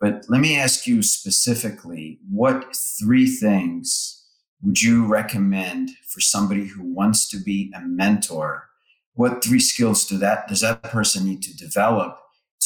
But 0.00 0.24
let 0.28 0.40
me 0.40 0.56
ask 0.56 0.86
you 0.86 1.02
specifically, 1.02 2.20
what 2.30 2.76
three 3.00 3.26
things 3.26 4.24
would 4.62 4.80
you 4.80 5.06
recommend 5.06 5.90
for 6.08 6.20
somebody 6.20 6.66
who 6.66 6.84
wants 6.84 7.28
to 7.30 7.36
be 7.36 7.72
a 7.74 7.80
mentor? 7.80 8.68
What 9.14 9.42
three 9.42 9.58
skills 9.58 10.06
do 10.06 10.18
that 10.18 10.46
does 10.46 10.60
that 10.60 10.84
person 10.84 11.24
need 11.24 11.42
to 11.42 11.56
develop 11.56 12.16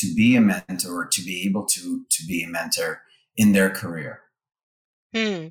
to 0.02 0.14
be 0.14 0.36
a 0.36 0.40
mentor, 0.40 1.08
to 1.10 1.22
be 1.22 1.44
able 1.46 1.64
to 1.66 2.04
to 2.10 2.26
be 2.26 2.42
a 2.42 2.48
mentor 2.48 3.02
in 3.36 3.52
their 3.52 3.70
career? 3.70 4.20
Hmm. 5.14 5.48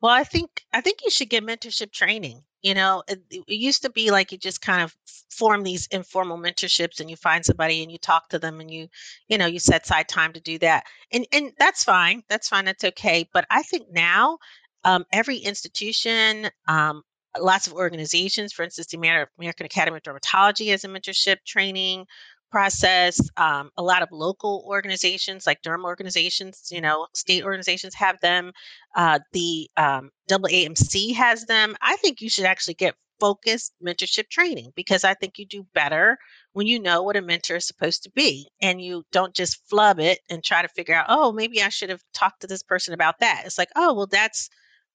Well, 0.00 0.12
I 0.12 0.24
think 0.24 0.64
I 0.72 0.80
think 0.80 1.00
you 1.04 1.10
should 1.10 1.30
get 1.30 1.44
mentorship 1.44 1.92
training. 1.92 2.42
You 2.62 2.74
know, 2.74 3.02
it, 3.08 3.20
it 3.30 3.44
used 3.48 3.82
to 3.82 3.90
be 3.90 4.10
like 4.12 4.30
you 4.30 4.38
just 4.38 4.62
kind 4.62 4.82
of 4.82 4.94
form 5.30 5.64
these 5.64 5.88
informal 5.88 6.38
mentorships 6.38 7.00
and 7.00 7.10
you 7.10 7.16
find 7.16 7.44
somebody 7.44 7.82
and 7.82 7.90
you 7.90 7.98
talk 7.98 8.28
to 8.28 8.38
them 8.38 8.60
and 8.60 8.70
you, 8.70 8.86
you 9.28 9.36
know, 9.36 9.46
you 9.46 9.58
set 9.58 9.82
aside 9.82 10.08
time 10.08 10.32
to 10.34 10.40
do 10.40 10.58
that. 10.60 10.84
And 11.12 11.26
and 11.32 11.52
that's 11.58 11.84
fine. 11.84 12.22
That's 12.28 12.48
fine. 12.48 12.64
That's 12.64 12.84
okay. 12.84 13.28
But 13.32 13.46
I 13.50 13.62
think 13.62 13.88
now 13.92 14.38
um, 14.84 15.04
every 15.12 15.38
institution, 15.38 16.48
um, 16.68 17.02
lots 17.38 17.66
of 17.66 17.72
organizations, 17.74 18.52
for 18.52 18.62
instance, 18.62 18.88
the 18.88 18.96
American 18.96 19.66
Academy 19.66 19.96
of 19.96 20.02
Dermatology 20.02 20.70
has 20.70 20.84
a 20.84 20.88
mentorship 20.88 21.38
training 21.46 22.06
process. 22.52 23.18
Um, 23.36 23.70
a 23.76 23.82
lot 23.82 24.02
of 24.02 24.10
local 24.12 24.64
organizations, 24.68 25.46
like 25.46 25.62
derm 25.62 25.84
organizations, 25.84 26.68
you 26.70 26.80
know, 26.80 27.08
state 27.14 27.42
organizations 27.42 27.94
have 27.94 28.20
them. 28.20 28.52
Uh, 28.94 29.18
the 29.32 29.68
um, 29.76 30.10
AAMC 30.30 31.14
has 31.14 31.44
them. 31.46 31.74
I 31.80 31.96
think 31.96 32.20
you 32.20 32.28
should 32.28 32.44
actually 32.44 32.74
get 32.74 32.94
focused 33.18 33.72
mentorship 33.84 34.28
training 34.28 34.72
because 34.74 35.04
I 35.04 35.14
think 35.14 35.38
you 35.38 35.46
do 35.46 35.64
better 35.74 36.18
when 36.52 36.66
you 36.66 36.80
know 36.80 37.02
what 37.02 37.16
a 37.16 37.22
mentor 37.22 37.56
is 37.56 37.66
supposed 37.66 38.02
to 38.02 38.10
be 38.10 38.48
and 38.60 38.82
you 38.82 39.04
don't 39.12 39.34
just 39.34 39.60
flub 39.68 40.00
it 40.00 40.18
and 40.28 40.42
try 40.42 40.60
to 40.60 40.68
figure 40.68 40.94
out, 40.94 41.06
oh, 41.08 41.32
maybe 41.32 41.62
I 41.62 41.68
should 41.68 41.90
have 41.90 42.02
talked 42.12 42.40
to 42.42 42.48
this 42.48 42.64
person 42.64 42.94
about 42.94 43.20
that. 43.20 43.44
It's 43.46 43.58
like, 43.58 43.70
oh, 43.76 43.94
well, 43.94 44.08
that's 44.08 44.50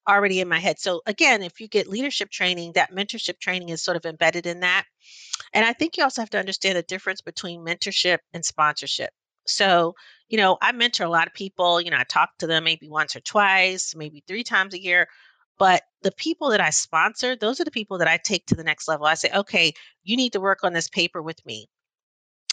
already 0.08 0.40
in 0.40 0.48
my 0.48 0.60
head. 0.60 0.80
So 0.80 1.02
again, 1.06 1.42
if 1.44 1.60
you 1.60 1.68
get 1.68 1.88
leadership 1.88 2.30
training, 2.30 2.74
that 2.74 2.92
mentorship 2.92 3.40
training 3.40 3.70
is 3.70 3.84
sort 3.84 3.98
of 3.98 4.06
embedded 4.06 4.46
in 4.46 4.62
that. 4.62 4.86
And 5.54 5.66
I 5.66 5.74
think 5.74 5.98
you 5.98 6.04
also 6.04 6.22
have 6.22 6.30
to 6.32 6.40
understand 6.40 6.78
the 6.78 6.84
difference 6.84 7.22
between 7.22 7.66
mentorship 7.66 8.20
and 8.34 8.44
sponsorship. 8.44 9.12
So, 9.46 9.96
you 10.30 10.38
know, 10.38 10.58
I 10.62 10.72
mentor 10.72 11.06
a 11.06 11.10
lot 11.10 11.28
of 11.28 11.34
people, 11.34 11.80
you 11.82 11.90
know, 11.90 11.98
I 11.98 12.04
talk 12.04 12.30
to 12.40 12.48
them 12.48 12.66
maybe 12.66 12.90
once 12.90 13.16
or 13.16 13.22
twice, 13.22 13.96
maybe 13.96 14.24
three 14.28 14.44
times 14.44 14.74
a 14.74 14.82
year. 14.82 15.08
But 15.58 15.84
the 16.04 16.12
people 16.12 16.50
that 16.52 16.62
I 16.62 16.70
sponsor, 16.70 17.36
those 17.36 17.60
are 17.60 17.64
the 17.64 17.72
people 17.72 17.98
that 17.98 18.08
I 18.08 18.18
take 18.18 18.46
to 18.48 18.56
the 18.56 18.64
next 18.64 18.88
level. 18.88 19.06
I 19.08 19.16
say, 19.16 19.32
okay, 19.34 19.74
you 20.04 20.16
need 20.16 20.34
to 20.34 20.40
work 20.40 20.64
on 20.64 20.74
this 20.74 20.90
paper 20.90 21.22
with 21.22 21.44
me. 21.46 21.68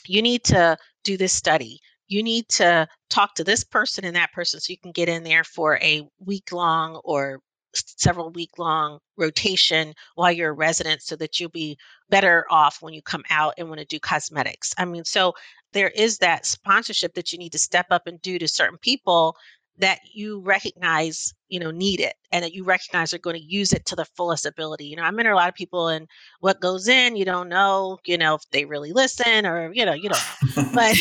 You 0.06 0.22
need 0.22 0.44
to 0.44 0.76
do 1.02 1.16
this 1.16 1.32
study 1.32 1.80
you 2.14 2.22
need 2.22 2.48
to 2.48 2.86
talk 3.10 3.34
to 3.34 3.44
this 3.44 3.64
person 3.64 4.04
and 4.04 4.14
that 4.14 4.32
person 4.32 4.60
so 4.60 4.70
you 4.70 4.78
can 4.78 4.92
get 4.92 5.08
in 5.08 5.24
there 5.24 5.44
for 5.44 5.78
a 5.82 6.08
week 6.24 6.52
long 6.52 6.96
or 7.04 7.40
several 7.74 8.30
week 8.30 8.56
long 8.56 9.00
rotation 9.16 9.92
while 10.14 10.30
you're 10.30 10.50
a 10.50 10.52
resident 10.52 11.02
so 11.02 11.16
that 11.16 11.40
you'll 11.40 11.50
be 11.50 11.76
better 12.08 12.46
off 12.50 12.80
when 12.80 12.94
you 12.94 13.02
come 13.02 13.24
out 13.30 13.54
and 13.58 13.68
want 13.68 13.80
to 13.80 13.86
do 13.86 13.98
cosmetics. 13.98 14.72
I 14.78 14.84
mean, 14.84 15.04
so 15.04 15.34
there 15.72 15.88
is 15.88 16.18
that 16.18 16.46
sponsorship 16.46 17.14
that 17.14 17.32
you 17.32 17.38
need 17.38 17.50
to 17.52 17.58
step 17.58 17.86
up 17.90 18.06
and 18.06 18.22
do 18.22 18.38
to 18.38 18.46
certain 18.46 18.78
people 18.78 19.36
that 19.78 19.98
you 20.12 20.40
recognize 20.40 21.34
you 21.48 21.58
know 21.58 21.72
need 21.72 21.98
it 21.98 22.14
and 22.30 22.44
that 22.44 22.54
you 22.54 22.62
recognize 22.62 23.12
are 23.12 23.18
going 23.18 23.36
to 23.36 23.42
use 23.42 23.72
it 23.72 23.84
to 23.86 23.96
the 23.96 24.04
fullest 24.16 24.46
ability. 24.46 24.86
You 24.86 24.94
know 24.94 25.02
i 25.02 25.10
met 25.10 25.26
a 25.26 25.34
lot 25.34 25.48
of 25.48 25.54
people 25.56 25.88
and 25.88 26.06
what 26.38 26.60
goes 26.60 26.86
in 26.86 27.16
you 27.16 27.24
don't 27.24 27.48
know 27.48 27.98
you 28.04 28.16
know 28.16 28.36
if 28.36 28.42
they 28.52 28.64
really 28.64 28.92
listen 28.92 29.44
or 29.44 29.72
you 29.72 29.84
know 29.84 29.92
you 29.94 30.10
don't 30.10 30.56
know. 30.56 30.70
But 30.74 30.96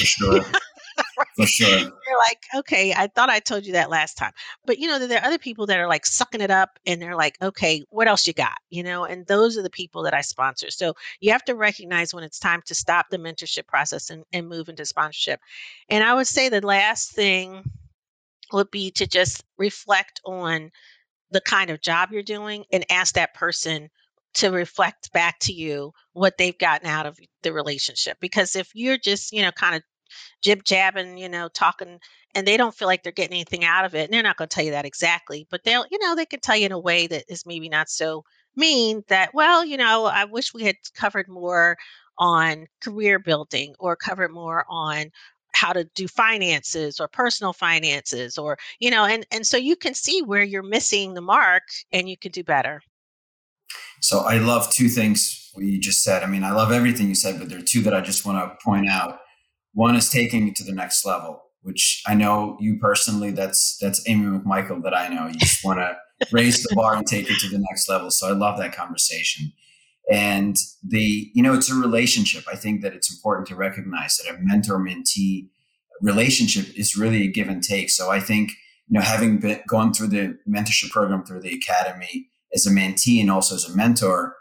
For 1.35 1.45
sure. 1.47 1.79
You're 1.79 2.19
like, 2.29 2.43
okay, 2.55 2.93
I 2.93 3.07
thought 3.07 3.29
I 3.29 3.39
told 3.39 3.65
you 3.65 3.73
that 3.73 3.89
last 3.89 4.17
time. 4.17 4.31
But 4.65 4.79
you 4.79 4.87
know, 4.87 4.99
there 4.99 5.19
are 5.19 5.25
other 5.25 5.37
people 5.37 5.67
that 5.67 5.79
are 5.79 5.87
like 5.87 6.05
sucking 6.05 6.41
it 6.41 6.51
up 6.51 6.79
and 6.85 7.01
they're 7.01 7.15
like, 7.15 7.37
okay, 7.41 7.83
what 7.89 8.07
else 8.07 8.27
you 8.27 8.33
got? 8.33 8.57
You 8.69 8.83
know, 8.83 9.05
and 9.05 9.25
those 9.25 9.57
are 9.57 9.63
the 9.63 9.69
people 9.69 10.03
that 10.03 10.13
I 10.13 10.21
sponsor. 10.21 10.69
So 10.69 10.93
you 11.19 11.31
have 11.31 11.43
to 11.45 11.55
recognize 11.55 12.13
when 12.13 12.23
it's 12.23 12.39
time 12.39 12.61
to 12.65 12.75
stop 12.75 13.07
the 13.09 13.17
mentorship 13.17 13.67
process 13.67 14.09
and, 14.09 14.23
and 14.31 14.47
move 14.47 14.69
into 14.69 14.85
sponsorship. 14.85 15.39
And 15.89 16.03
I 16.03 16.13
would 16.13 16.27
say 16.27 16.49
the 16.49 16.65
last 16.65 17.11
thing 17.11 17.63
would 18.51 18.69
be 18.71 18.91
to 18.91 19.07
just 19.07 19.43
reflect 19.57 20.21
on 20.25 20.71
the 21.31 21.41
kind 21.41 21.71
of 21.71 21.81
job 21.81 22.09
you're 22.11 22.23
doing 22.23 22.65
and 22.71 22.85
ask 22.91 23.15
that 23.15 23.33
person 23.33 23.89
to 24.35 24.49
reflect 24.49 25.11
back 25.13 25.39
to 25.39 25.53
you 25.53 25.91
what 26.13 26.37
they've 26.37 26.57
gotten 26.57 26.87
out 26.87 27.05
of 27.05 27.19
the 27.43 27.53
relationship 27.53 28.17
because 28.19 28.55
if 28.55 28.69
you're 28.73 28.97
just 28.97 29.31
you 29.31 29.41
know 29.41 29.51
kind 29.51 29.75
of 29.75 29.83
jib 30.41 30.63
jabbing, 30.63 31.17
you 31.17 31.29
know, 31.29 31.47
talking, 31.49 31.99
and 32.35 32.47
they 32.47 32.57
don't 32.57 32.75
feel 32.75 32.87
like 32.87 33.03
they're 33.03 33.11
getting 33.11 33.35
anything 33.35 33.63
out 33.63 33.85
of 33.85 33.95
it. 33.95 34.05
And 34.05 34.13
they're 34.13 34.23
not 34.23 34.37
going 34.37 34.49
to 34.49 34.55
tell 34.55 34.65
you 34.65 34.71
that 34.71 34.85
exactly, 34.85 35.47
but 35.49 35.63
they'll, 35.63 35.85
you 35.91 35.99
know, 35.99 36.15
they 36.15 36.25
can 36.25 36.39
tell 36.39 36.55
you 36.55 36.65
in 36.65 36.71
a 36.71 36.79
way 36.79 37.07
that 37.07 37.25
is 37.27 37.45
maybe 37.45 37.69
not 37.69 37.89
so 37.89 38.23
mean 38.55 39.03
that, 39.07 39.33
well, 39.33 39.65
you 39.65 39.77
know, 39.77 40.05
I 40.05 40.25
wish 40.25 40.53
we 40.53 40.63
had 40.63 40.75
covered 40.95 41.27
more 41.27 41.77
on 42.17 42.67
career 42.81 43.19
building 43.19 43.75
or 43.79 43.95
covered 43.95 44.31
more 44.31 44.65
on 44.69 45.11
how 45.53 45.71
to 45.71 45.83
do 45.95 46.07
finances 46.07 46.99
or 46.99 47.07
personal 47.07 47.53
finances 47.53 48.37
or 48.37 48.57
you 48.79 48.89
know 48.89 49.05
and 49.05 49.25
and 49.31 49.45
so 49.45 49.55
you 49.55 49.75
can 49.75 49.93
see 49.93 50.21
where 50.21 50.43
you're 50.43 50.63
missing 50.63 51.13
the 51.13 51.21
mark 51.21 51.63
and 51.91 52.09
you 52.09 52.17
can 52.17 52.31
do 52.31 52.43
better 52.43 52.81
so 54.01 54.19
i 54.21 54.37
love 54.37 54.71
two 54.73 54.89
things 54.89 55.51
you 55.57 55.79
just 55.79 56.03
said 56.03 56.23
i 56.23 56.25
mean 56.25 56.43
i 56.43 56.51
love 56.51 56.71
everything 56.71 57.07
you 57.07 57.15
said 57.15 57.39
but 57.39 57.49
there 57.49 57.59
are 57.59 57.63
two 57.63 57.81
that 57.81 57.93
i 57.93 58.01
just 58.01 58.25
want 58.25 58.37
to 58.37 58.65
point 58.65 58.89
out 58.89 59.19
one 59.73 59.95
is 59.95 60.09
taking 60.09 60.47
it 60.47 60.55
to 60.57 60.63
the 60.63 60.71
next 60.71 61.05
level, 61.05 61.41
which 61.61 62.01
I 62.07 62.13
know 62.13 62.57
you 62.59 62.77
personally. 62.79 63.31
That's 63.31 63.77
that's 63.81 64.07
Amy 64.07 64.25
McMichael 64.25 64.83
that 64.83 64.95
I 64.95 65.09
know. 65.09 65.27
You 65.27 65.35
just 65.35 65.63
want 65.63 65.79
to 65.79 65.97
raise 66.31 66.63
the 66.63 66.75
bar 66.75 66.95
and 66.95 67.05
take 67.05 67.29
it 67.29 67.39
to 67.39 67.49
the 67.49 67.63
next 67.69 67.89
level. 67.89 68.11
So 68.11 68.27
I 68.27 68.31
love 68.31 68.57
that 68.59 68.75
conversation. 68.75 69.51
And 70.11 70.57
the 70.83 71.31
you 71.33 71.41
know 71.41 71.53
it's 71.53 71.71
a 71.71 71.75
relationship. 71.75 72.43
I 72.51 72.55
think 72.55 72.81
that 72.81 72.93
it's 72.93 73.11
important 73.11 73.47
to 73.47 73.55
recognize 73.55 74.17
that 74.17 74.33
a 74.33 74.37
mentor 74.39 74.77
mentee 74.77 75.49
relationship 76.01 76.65
is 76.77 76.97
really 76.97 77.23
a 77.23 77.31
give 77.31 77.47
and 77.47 77.63
take. 77.63 77.89
So 77.89 78.11
I 78.11 78.19
think 78.19 78.51
you 78.87 78.99
know 78.99 79.01
having 79.01 79.39
been 79.39 79.61
gone 79.67 79.93
through 79.93 80.07
the 80.07 80.37
mentorship 80.47 80.91
program 80.91 81.23
through 81.23 81.41
the 81.41 81.55
academy 81.55 82.27
as 82.53 82.67
a 82.67 82.69
mentee 82.69 83.19
and 83.19 83.31
also 83.31 83.55
as 83.55 83.65
a 83.65 83.75
mentor, 83.75 84.35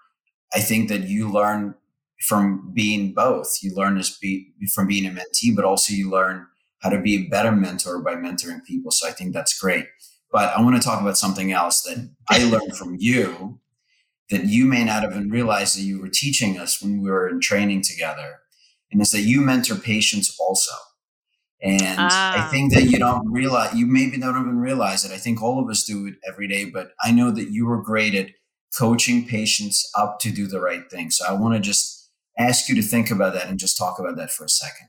I 0.52 0.60
think 0.60 0.88
that 0.88 1.08
you 1.08 1.30
learn 1.30 1.74
from 2.22 2.70
being 2.72 3.12
both. 3.12 3.58
You 3.62 3.74
learn 3.74 3.98
as 3.98 4.16
be 4.16 4.52
from 4.74 4.86
being 4.86 5.06
a 5.06 5.10
mentee, 5.10 5.54
but 5.54 5.64
also 5.64 5.92
you 5.92 6.10
learn 6.10 6.46
how 6.78 6.90
to 6.90 7.00
be 7.00 7.16
a 7.16 7.28
better 7.28 7.52
mentor 7.52 8.00
by 8.00 8.14
mentoring 8.14 8.64
people. 8.64 8.90
So 8.90 9.08
I 9.08 9.12
think 9.12 9.32
that's 9.32 9.58
great. 9.58 9.86
But 10.30 10.56
I 10.56 10.62
want 10.62 10.76
to 10.76 10.82
talk 10.82 11.00
about 11.00 11.18
something 11.18 11.52
else 11.52 11.82
that 11.82 12.08
I 12.28 12.44
learned 12.50 12.76
from 12.76 12.96
you 12.98 13.60
that 14.30 14.44
you 14.44 14.64
may 14.64 14.84
not 14.84 15.02
have 15.02 15.12
even 15.12 15.30
realized 15.30 15.76
that 15.76 15.82
you 15.82 16.00
were 16.00 16.08
teaching 16.08 16.58
us 16.58 16.80
when 16.80 17.02
we 17.02 17.10
were 17.10 17.28
in 17.28 17.40
training 17.40 17.82
together. 17.82 18.38
And 18.90 19.00
it's 19.00 19.10
that 19.10 19.22
you 19.22 19.40
mentor 19.40 19.74
patients 19.74 20.34
also. 20.40 20.72
And 21.60 21.98
ah. 21.98 22.46
I 22.46 22.50
think 22.50 22.72
that 22.72 22.84
you 22.84 22.98
don't 22.98 23.30
realize, 23.30 23.74
you 23.74 23.86
maybe 23.86 24.18
don't 24.18 24.40
even 24.40 24.58
realize 24.58 25.04
it. 25.04 25.12
I 25.12 25.18
think 25.18 25.42
all 25.42 25.62
of 25.62 25.68
us 25.68 25.84
do 25.84 26.06
it 26.06 26.14
every 26.26 26.48
day, 26.48 26.64
but 26.64 26.92
I 27.02 27.12
know 27.12 27.30
that 27.30 27.50
you 27.50 27.66
were 27.66 27.82
great 27.82 28.14
at 28.14 28.30
coaching 28.76 29.26
patients 29.26 29.88
up 29.96 30.18
to 30.20 30.30
do 30.30 30.46
the 30.46 30.60
right 30.60 30.90
thing. 30.90 31.10
So 31.10 31.26
I 31.26 31.32
want 31.32 31.54
to 31.54 31.60
just 31.60 32.01
ask 32.38 32.68
you 32.68 32.74
to 32.76 32.82
think 32.82 33.10
about 33.10 33.34
that 33.34 33.48
and 33.48 33.58
just 33.58 33.76
talk 33.76 33.98
about 33.98 34.16
that 34.16 34.30
for 34.30 34.44
a 34.44 34.48
second. 34.48 34.88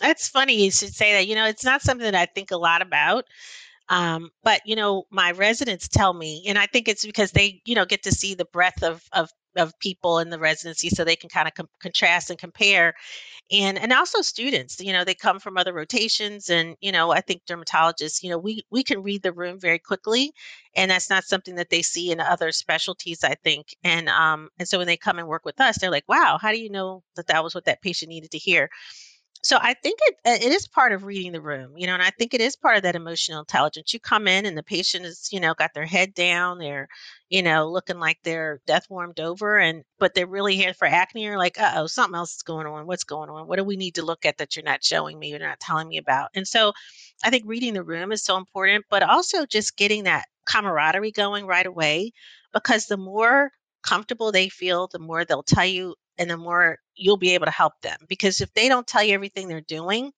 That's 0.00 0.28
funny 0.28 0.64
you 0.64 0.70
should 0.70 0.94
say 0.94 1.12
that. 1.14 1.28
You 1.28 1.34
know, 1.34 1.46
it's 1.46 1.64
not 1.64 1.82
something 1.82 2.04
that 2.04 2.14
I 2.14 2.26
think 2.26 2.50
a 2.50 2.56
lot 2.56 2.82
about. 2.82 3.24
Um, 3.88 4.30
but 4.42 4.62
you 4.64 4.76
know, 4.76 5.04
my 5.10 5.32
residents 5.32 5.88
tell 5.88 6.12
me, 6.12 6.44
and 6.46 6.58
I 6.58 6.66
think 6.66 6.88
it's 6.88 7.04
because 7.04 7.32
they, 7.32 7.60
you 7.66 7.74
know, 7.74 7.84
get 7.84 8.04
to 8.04 8.12
see 8.12 8.34
the 8.34 8.46
breadth 8.46 8.82
of 8.82 9.04
of 9.12 9.30
of 9.56 9.78
people 9.78 10.18
in 10.20 10.30
the 10.30 10.38
residency, 10.38 10.90
so 10.90 11.04
they 11.04 11.16
can 11.16 11.30
kind 11.30 11.48
of 11.48 11.54
com- 11.54 11.68
contrast 11.80 12.30
and 12.30 12.38
compare. 12.38 12.94
And 13.52 13.78
and 13.78 13.92
also 13.92 14.22
students 14.22 14.80
you 14.80 14.92
know 14.92 15.04
they 15.04 15.14
come 15.14 15.40
from 15.40 15.58
other 15.58 15.72
rotations 15.72 16.50
and 16.50 16.76
you 16.80 16.92
know 16.92 17.12
i 17.12 17.20
think 17.20 17.42
dermatologists 17.46 18.22
you 18.22 18.30
know 18.30 18.38
we 18.38 18.64
we 18.70 18.82
can 18.84 19.02
read 19.02 19.22
the 19.22 19.32
room 19.32 19.60
very 19.60 19.78
quickly 19.78 20.32
and 20.76 20.90
that's 20.90 21.10
not 21.10 21.24
something 21.24 21.56
that 21.56 21.70
they 21.70 21.82
see 21.82 22.10
in 22.12 22.20
other 22.20 22.52
specialties 22.52 23.24
i 23.24 23.34
think. 23.44 23.76
And 23.84 24.08
um 24.08 24.50
and 24.58 24.68
so 24.68 24.78
when 24.78 24.88
they 24.88 24.96
come 24.96 25.18
and 25.18 25.28
work 25.28 25.44
with 25.44 25.60
us 25.60 25.78
they're 25.78 25.90
like 25.90 26.08
wow 26.08 26.38
how 26.42 26.52
do 26.52 26.58
you 26.60 26.70
know 26.70 27.02
that 27.16 27.28
that 27.28 27.44
was 27.44 27.54
what 27.54 27.66
that 27.66 27.82
patient 27.82 28.10
needed 28.10 28.32
to 28.32 28.38
hear 28.38 28.70
so 29.44 29.58
I 29.60 29.74
think 29.74 29.98
it 30.02 30.14
uh, 30.26 30.46
it 30.46 30.52
is 30.52 30.66
part 30.66 30.92
of 30.92 31.04
reading 31.04 31.32
the 31.32 31.40
room, 31.40 31.74
you 31.76 31.86
know, 31.86 31.94
and 31.94 32.02
I 32.02 32.10
think 32.10 32.34
it 32.34 32.40
is 32.40 32.56
part 32.56 32.76
of 32.76 32.82
that 32.84 32.96
emotional 32.96 33.40
intelligence. 33.40 33.92
You 33.94 34.00
come 34.00 34.26
in 34.28 34.46
and 34.46 34.56
the 34.58 34.62
patient 34.62 35.04
is, 35.06 35.28
you 35.32 35.40
know, 35.40 35.54
got 35.54 35.74
their 35.74 35.86
head 35.86 36.14
down, 36.14 36.58
they're, 36.58 36.88
you 37.28 37.42
know, 37.42 37.68
looking 37.70 37.98
like 38.00 38.18
they're 38.24 38.60
death 38.66 38.86
warmed 38.90 39.20
over, 39.20 39.58
and 39.58 39.84
but 39.98 40.14
they're 40.14 40.26
really 40.26 40.56
here 40.56 40.74
for 40.74 40.86
acne. 40.88 41.24
You're 41.24 41.38
like, 41.38 41.60
uh 41.60 41.72
oh, 41.76 41.86
something 41.86 42.16
else 42.16 42.36
is 42.36 42.42
going 42.42 42.66
on. 42.66 42.86
What's 42.86 43.04
going 43.04 43.30
on? 43.30 43.46
What 43.46 43.56
do 43.58 43.64
we 43.64 43.76
need 43.76 43.96
to 43.96 44.04
look 44.04 44.24
at 44.24 44.38
that 44.38 44.56
you're 44.56 44.64
not 44.64 44.82
showing 44.84 45.18
me? 45.18 45.30
You're 45.30 45.38
not 45.38 45.60
telling 45.60 45.88
me 45.88 45.98
about. 45.98 46.30
And 46.34 46.48
so, 46.48 46.72
I 47.24 47.30
think 47.30 47.44
reading 47.46 47.74
the 47.74 47.84
room 47.84 48.12
is 48.12 48.24
so 48.24 48.36
important, 48.36 48.84
but 48.90 49.02
also 49.02 49.46
just 49.46 49.76
getting 49.76 50.04
that 50.04 50.26
camaraderie 50.46 51.12
going 51.12 51.46
right 51.46 51.66
away, 51.66 52.12
because 52.52 52.86
the 52.86 52.96
more 52.96 53.50
comfortable 53.82 54.32
they 54.32 54.48
feel, 54.48 54.88
the 54.92 54.98
more 54.98 55.24
they'll 55.24 55.42
tell 55.42 55.66
you 55.66 55.94
and 56.18 56.30
the 56.30 56.36
more 56.36 56.78
you'll 56.94 57.16
be 57.16 57.34
able 57.34 57.46
to 57.46 57.52
help 57.52 57.74
them. 57.82 57.98
Because 58.08 58.40
if 58.40 58.52
they 58.54 58.68
don't 58.68 58.86
tell 58.86 59.02
you 59.02 59.14
everything 59.14 59.48
they're 59.48 59.60
doing, 59.60 60.12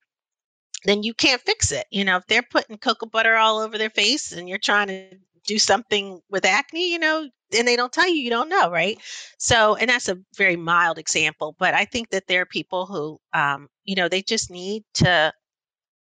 then 0.85 1.03
you 1.03 1.15
can't 1.15 1.41
fix 1.43 1.73
it. 1.73 1.87
You 1.91 2.05
know, 2.05 2.17
if 2.17 2.27
they're 2.27 2.43
putting 2.43 2.79
cocoa 2.79 3.07
butter 3.07 3.37
all 3.37 3.59
over 3.59 3.79
their 3.79 3.91
face 3.91 4.33
and 4.33 4.49
you're 4.49 4.59
trying 4.59 4.89
to 4.89 5.19
do 5.47 5.59
something 5.59 6.21
with 6.31 6.45
acne, 6.45 6.93
you 6.93 6.99
know, 6.99 7.29
and 7.57 7.69
they 7.69 7.77
don't 7.77 7.93
tell 7.93 8.09
you, 8.09 8.17
you 8.17 8.31
don't 8.31 8.49
know, 8.49 8.71
right? 8.71 8.99
So, 9.39 9.77
and 9.77 9.89
that's 9.89 10.09
a 10.09 10.19
very 10.37 10.57
mild 10.57 10.99
example, 10.99 11.55
but 11.59 11.75
I 11.75 11.85
think 11.85 12.11
that 12.11 12.27
there 12.27 12.43
are 12.43 12.47
people 12.47 12.87
who, 12.87 13.21
um, 13.33 13.69
you 13.85 13.95
know, 13.95 14.09
they 14.09 14.23
just 14.23 14.51
need 14.51 14.83
to 14.95 15.33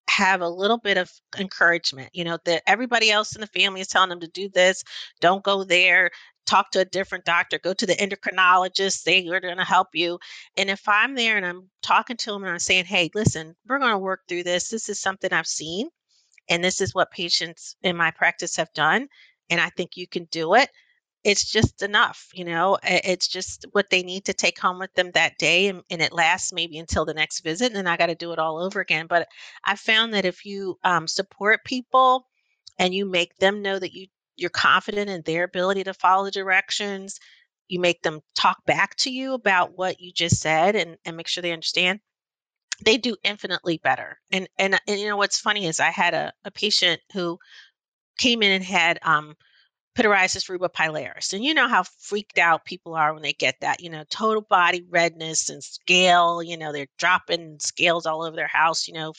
have 0.10 0.42
a 0.42 0.50
little 0.50 0.78
bit 0.78 0.98
of 0.98 1.12
encouragement 1.38 2.10
you 2.14 2.24
know 2.24 2.38
that 2.46 2.62
everybody 2.68 3.10
else 3.10 3.36
in 3.36 3.42
the 3.42 3.48
family 3.48 3.82
is 3.82 3.88
telling 3.88 4.10
them 4.10 4.20
to 4.20 4.28
do 4.28 4.48
this 4.50 4.84
don't 5.20 5.44
go 5.44 5.64
there 5.64 6.12
talk 6.46 6.72
to 6.72 6.80
a 6.82 6.86
different 6.86 7.26
doctor, 7.26 7.60
go 7.60 7.74
to 7.74 7.86
the 7.86 7.96
endocrinologist, 7.96 9.04
they 9.04 9.28
are 9.28 9.40
going 9.40 9.58
to 9.58 9.64
help 9.64 9.90
you. 9.94 10.20
And 10.58 10.70
if 10.70 10.88
I'm 10.88 11.16
there 11.16 11.38
and 11.38 11.46
I'm 11.46 11.70
talking 11.82 12.18
to 12.18 12.32
them 12.32 12.44
and 12.44 12.52
I'm 12.52 12.60
saying, 12.60 12.86
hey, 12.86 13.10
listen, 13.16 13.56
we're 13.68 13.80
going 13.80 13.92
to 13.92 13.98
work 13.98 14.22
through 14.28 14.44
this. 14.44 14.70
This 14.70 14.90
is 14.90 15.00
something 15.02 15.34
I've 15.34 15.48
seen, 15.48 15.90
and 16.50 16.64
this 16.64 16.82
is 16.82 16.96
what 16.96 17.12
patients 17.12 17.76
in 17.84 17.98
my 17.98 18.12
practice 18.12 18.58
have 18.58 18.74
done. 18.74 19.08
And 19.50 19.62
I 19.62 19.70
think 19.70 19.98
you 19.98 20.08
can 20.08 20.26
do 20.32 20.56
it. 20.56 20.70
it's 21.26 21.52
just 21.52 21.82
enough, 21.82 22.30
you 22.34 22.46
know. 22.46 22.78
It's 22.84 23.28
just 23.28 23.66
what 23.72 23.90
they 23.90 24.04
need 24.04 24.26
to 24.26 24.34
take 24.34 24.60
home 24.60 24.78
with 24.80 24.94
them 24.94 25.12
that 25.14 25.40
day, 25.40 25.68
and, 25.68 25.82
and 25.90 26.02
it 26.02 26.14
lasts 26.14 26.54
maybe 26.54 26.78
until 26.78 27.04
the 27.04 27.16
next 27.16 27.40
visit, 27.42 27.68
and 27.68 27.76
then 27.76 27.88
I 27.88 27.98
got 27.98 28.08
to 28.08 28.16
do 28.16 28.32
it 28.32 28.40
all 28.40 28.60
over 28.60 28.80
again. 28.80 29.08
But 29.08 29.28
I 29.64 29.76
found 29.76 30.14
that 30.14 30.26
if 30.26 30.46
you 30.46 30.78
um, 30.84 31.08
support 31.08 31.66
people 31.66 32.28
and 32.78 32.94
you 32.94 33.06
make 33.08 33.36
them 33.38 33.64
know 33.64 33.80
that 33.80 33.94
you 33.94 34.08
you're 34.38 34.50
confident 34.50 35.10
in 35.10 35.22
their 35.22 35.44
ability 35.44 35.84
to 35.86 35.94
follow 35.94 36.26
the 36.26 36.32
directions, 36.32 37.20
you 37.68 37.80
make 37.80 38.02
them 38.02 38.22
talk 38.36 38.66
back 38.66 38.96
to 38.98 39.10
you 39.12 39.34
about 39.34 39.78
what 39.78 40.00
you 40.00 40.12
just 40.12 40.40
said, 40.42 40.76
and 40.76 40.98
and 41.06 41.18
make 41.18 41.28
sure 41.28 41.42
they 41.42 41.52
understand. 41.54 42.00
They 42.84 42.98
do 42.98 43.16
infinitely 43.24 43.80
better. 43.84 44.20
And 44.32 44.48
and, 44.58 44.80
and 44.88 45.00
you 45.00 45.08
know 45.08 45.18
what's 45.18 45.40
funny 45.40 45.66
is 45.66 45.80
I 45.80 45.92
had 45.92 46.14
a, 46.14 46.34
a 46.44 46.52
patient 46.52 47.02
who 47.14 47.40
came 48.18 48.44
in 48.44 48.52
and 48.52 48.64
had 48.64 49.00
um 49.04 49.36
pityriasis 49.96 50.50
rubra 50.50 51.34
And 51.34 51.44
you 51.44 51.54
know 51.54 51.68
how 51.68 51.84
freaked 52.00 52.38
out 52.38 52.66
people 52.66 52.96
are 52.96 53.14
when 53.14 53.24
they 53.24 53.34
get 53.34 53.56
that, 53.62 53.82
you 53.82 53.90
know, 53.90 54.04
total 54.10 54.42
body 54.42 54.86
redness 54.90 55.50
and 55.50 55.64
scale, 55.64 56.44
you 56.44 56.58
know, 56.58 56.72
they're 56.74 56.88
dropping 56.98 57.58
scales 57.60 58.06
all 58.06 58.24
over 58.24 58.36
their 58.36 58.48
house, 58.48 58.88
you 58.88 58.94
know, 58.94 59.14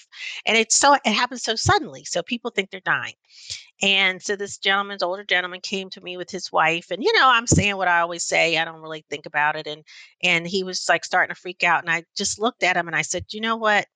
and 0.45 0.57
it's 0.57 0.77
so, 0.77 0.95
it 0.95 1.13
happens 1.13 1.43
so 1.43 1.57
suddenly. 1.57 2.05
So 2.05 2.23
people 2.23 2.51
think 2.51 2.71
they're 2.71 2.81
dying. 2.81 3.15
And 3.83 4.23
so 4.23 4.37
this 4.37 4.59
gentleman's 4.59 5.03
older 5.03 5.25
gentleman 5.25 5.61
came 5.61 5.91
to 5.91 6.01
me 6.01 6.17
with 6.17 6.31
his 6.31 6.53
wife 6.53 6.91
and 6.91 7.03
you 7.03 7.13
know, 7.15 7.29
I'm 7.29 7.47
saying 7.47 7.77
what 7.77 7.89
I 7.89 8.01
always 8.01 8.25
say, 8.25 8.59
I 8.59 8.65
don't 8.65 8.83
really 8.83 9.05
think 9.11 9.27
about 9.27 9.57
it 9.57 9.67
and 9.67 9.83
and 10.23 10.47
he 10.47 10.63
was 10.63 10.87
like 10.89 11.05
starting 11.05 11.35
to 11.35 11.41
freak 11.41 11.65
out 11.65 11.83
and 11.83 11.91
I 11.91 12.05
just 12.17 12.39
looked 12.39 12.63
at 12.63 12.77
him 12.77 12.87
and 12.87 12.97
I 12.97 13.03
said, 13.03 13.27
"You 13.31 13.41
know 13.41 13.57
what? 13.57 13.87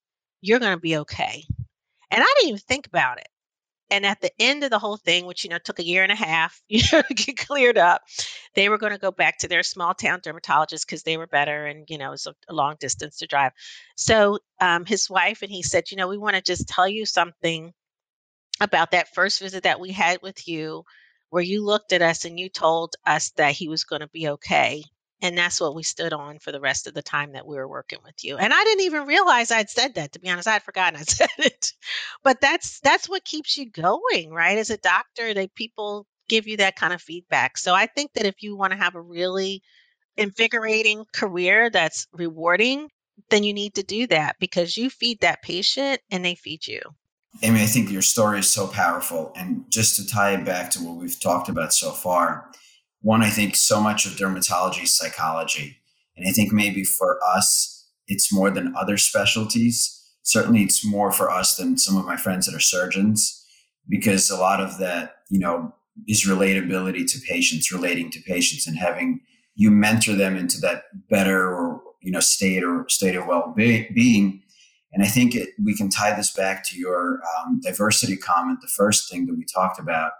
You're 0.42 0.58
going 0.58 0.76
to 0.76 0.80
be 0.80 0.98
okay." 0.98 1.44
And 2.10 2.22
I 2.22 2.34
didn't 2.36 2.48
even 2.48 2.60
think 2.60 2.86
about 2.86 3.18
it. 3.18 3.28
And 3.90 4.06
at 4.06 4.20
the 4.20 4.30
end 4.38 4.62
of 4.62 4.70
the 4.70 4.78
whole 4.78 4.96
thing, 4.96 5.26
which 5.26 5.44
you 5.44 5.50
know 5.50 5.58
took 5.58 5.78
a 5.78 5.84
year 5.84 6.02
and 6.02 6.12
a 6.12 6.16
half, 6.16 6.60
you 6.68 6.82
know, 6.92 7.02
to 7.02 7.14
get 7.14 7.36
cleared 7.36 7.78
up, 7.78 8.02
they 8.54 8.68
were 8.68 8.78
going 8.78 8.92
to 8.92 8.98
go 8.98 9.10
back 9.10 9.38
to 9.38 9.48
their 9.48 9.62
small 9.62 9.94
town 9.94 10.20
dermatologist 10.22 10.86
because 10.86 11.02
they 11.02 11.16
were 11.16 11.26
better, 11.26 11.66
and 11.66 11.88
you 11.88 11.98
know 11.98 12.08
it 12.08 12.12
was 12.12 12.26
a, 12.26 12.34
a 12.48 12.54
long 12.54 12.76
distance 12.80 13.18
to 13.18 13.26
drive. 13.26 13.52
So 13.96 14.38
um, 14.60 14.84
his 14.84 15.10
wife 15.10 15.42
and 15.42 15.50
he 15.50 15.62
said, 15.62 15.90
you 15.90 15.96
know, 15.96 16.08
we 16.08 16.18
want 16.18 16.36
to 16.36 16.42
just 16.42 16.68
tell 16.68 16.88
you 16.88 17.06
something 17.06 17.72
about 18.60 18.90
that 18.92 19.14
first 19.14 19.40
visit 19.40 19.64
that 19.64 19.80
we 19.80 19.90
had 19.90 20.20
with 20.22 20.46
you, 20.46 20.84
where 21.30 21.42
you 21.42 21.64
looked 21.64 21.92
at 21.92 22.02
us 22.02 22.24
and 22.24 22.38
you 22.38 22.48
told 22.48 22.94
us 23.06 23.30
that 23.36 23.54
he 23.54 23.68
was 23.68 23.84
going 23.84 24.00
to 24.00 24.08
be 24.08 24.28
okay, 24.28 24.84
and 25.22 25.36
that's 25.36 25.60
what 25.60 25.74
we 25.74 25.82
stood 25.82 26.12
on 26.12 26.38
for 26.38 26.52
the 26.52 26.60
rest 26.60 26.86
of 26.86 26.94
the 26.94 27.02
time 27.02 27.32
that 27.32 27.46
we 27.46 27.56
were 27.56 27.68
working 27.68 27.98
with 28.04 28.24
you 28.24 28.36
and 28.36 28.52
i 28.52 28.64
didn't 28.64 28.84
even 28.84 29.06
realize 29.06 29.50
i'd 29.50 29.70
said 29.70 29.94
that 29.94 30.12
to 30.12 30.20
be 30.20 30.28
honest 30.28 30.48
i'd 30.48 30.62
forgotten 30.62 30.98
i 30.98 31.02
said 31.04 31.28
it 31.38 31.72
but 32.22 32.40
that's 32.40 32.80
that's 32.80 33.08
what 33.08 33.24
keeps 33.24 33.56
you 33.56 33.70
going 33.70 34.30
right? 34.30 34.58
As 34.58 34.70
a 34.70 34.76
doctor 34.78 35.34
that 35.34 35.54
people 35.54 36.06
give 36.28 36.46
you 36.46 36.58
that 36.58 36.76
kind 36.76 36.92
of 36.92 37.02
feedback 37.02 37.58
so 37.58 37.74
i 37.74 37.86
think 37.86 38.12
that 38.14 38.26
if 38.26 38.42
you 38.42 38.56
want 38.56 38.72
to 38.72 38.78
have 38.78 38.94
a 38.94 39.00
really 39.00 39.62
invigorating 40.16 41.04
career 41.12 41.70
that's 41.70 42.06
rewarding 42.12 42.88
then 43.28 43.44
you 43.44 43.52
need 43.52 43.74
to 43.74 43.82
do 43.82 44.06
that 44.06 44.36
because 44.40 44.76
you 44.76 44.88
feed 44.88 45.20
that 45.20 45.42
patient 45.42 46.00
and 46.10 46.24
they 46.24 46.34
feed 46.34 46.66
you. 46.66 46.80
Amy 47.42 47.62
i 47.62 47.66
think 47.66 47.90
your 47.90 48.02
story 48.02 48.40
is 48.40 48.50
so 48.50 48.66
powerful 48.66 49.32
and 49.36 49.64
just 49.68 49.96
to 49.96 50.06
tie 50.06 50.32
it 50.34 50.44
back 50.44 50.70
to 50.70 50.80
what 50.80 50.96
we've 50.96 51.20
talked 51.20 51.48
about 51.48 51.72
so 51.72 51.92
far 51.92 52.50
one, 53.02 53.22
I 53.22 53.30
think 53.30 53.56
so 53.56 53.80
much 53.80 54.06
of 54.06 54.12
dermatology 54.12 54.84
is 54.84 54.96
psychology. 54.96 55.78
And 56.16 56.28
I 56.28 56.32
think 56.32 56.52
maybe 56.52 56.84
for 56.84 57.18
us, 57.34 57.88
it's 58.06 58.32
more 58.32 58.50
than 58.50 58.74
other 58.76 58.96
specialties. 58.96 59.96
Certainly, 60.22 60.62
it's 60.62 60.84
more 60.84 61.10
for 61.12 61.30
us 61.30 61.56
than 61.56 61.78
some 61.78 61.96
of 61.96 62.04
my 62.04 62.16
friends 62.16 62.46
that 62.46 62.54
are 62.54 62.60
surgeons, 62.60 63.44
because 63.88 64.30
a 64.30 64.36
lot 64.36 64.60
of 64.60 64.78
that, 64.78 65.16
you 65.30 65.38
know, 65.38 65.74
is 66.06 66.26
relatability 66.26 67.10
to 67.10 67.20
patients, 67.26 67.72
relating 67.72 68.10
to 68.10 68.20
patients, 68.20 68.66
and 68.66 68.76
having 68.76 69.20
you 69.54 69.70
mentor 69.70 70.14
them 70.14 70.36
into 70.36 70.60
that 70.60 70.84
better 71.08 71.48
or 71.48 71.82
you 72.02 72.10
know 72.10 72.20
state 72.20 72.62
or 72.62 72.84
state 72.88 73.14
of 73.14 73.26
well-being. 73.26 74.42
And 74.92 75.04
I 75.04 75.06
think 75.06 75.34
it, 75.34 75.50
we 75.64 75.76
can 75.76 75.88
tie 75.88 76.14
this 76.14 76.32
back 76.32 76.68
to 76.68 76.76
your 76.76 77.20
um, 77.38 77.60
diversity 77.60 78.16
comment, 78.16 78.58
the 78.60 78.68
first 78.68 79.10
thing 79.10 79.26
that 79.26 79.36
we 79.36 79.44
talked 79.44 79.78
about, 79.78 80.12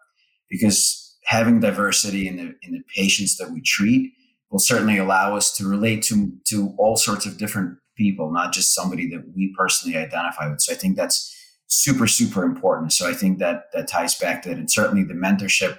because 0.48 1.09
having 1.30 1.60
diversity 1.60 2.26
in 2.26 2.36
the 2.36 2.54
in 2.62 2.72
the 2.72 2.82
patients 2.96 3.36
that 3.36 3.52
we 3.52 3.60
treat 3.60 4.12
will 4.50 4.58
certainly 4.58 4.98
allow 4.98 5.36
us 5.36 5.56
to 5.56 5.64
relate 5.64 6.02
to 6.02 6.32
to 6.44 6.74
all 6.76 6.96
sorts 6.96 7.24
of 7.24 7.38
different 7.38 7.78
people, 7.96 8.32
not 8.32 8.52
just 8.52 8.74
somebody 8.74 9.08
that 9.08 9.22
we 9.36 9.54
personally 9.56 9.96
identify 9.96 10.48
with. 10.48 10.60
So 10.60 10.72
I 10.72 10.76
think 10.76 10.96
that's 10.96 11.32
super 11.68 12.08
super 12.08 12.42
important. 12.42 12.92
So 12.92 13.08
I 13.08 13.14
think 13.14 13.38
that 13.38 13.66
that 13.72 13.86
ties 13.86 14.16
back 14.16 14.42
to 14.42 14.48
that, 14.48 14.58
and 14.58 14.68
certainly 14.70 15.04
the 15.04 15.14
mentorship. 15.14 15.78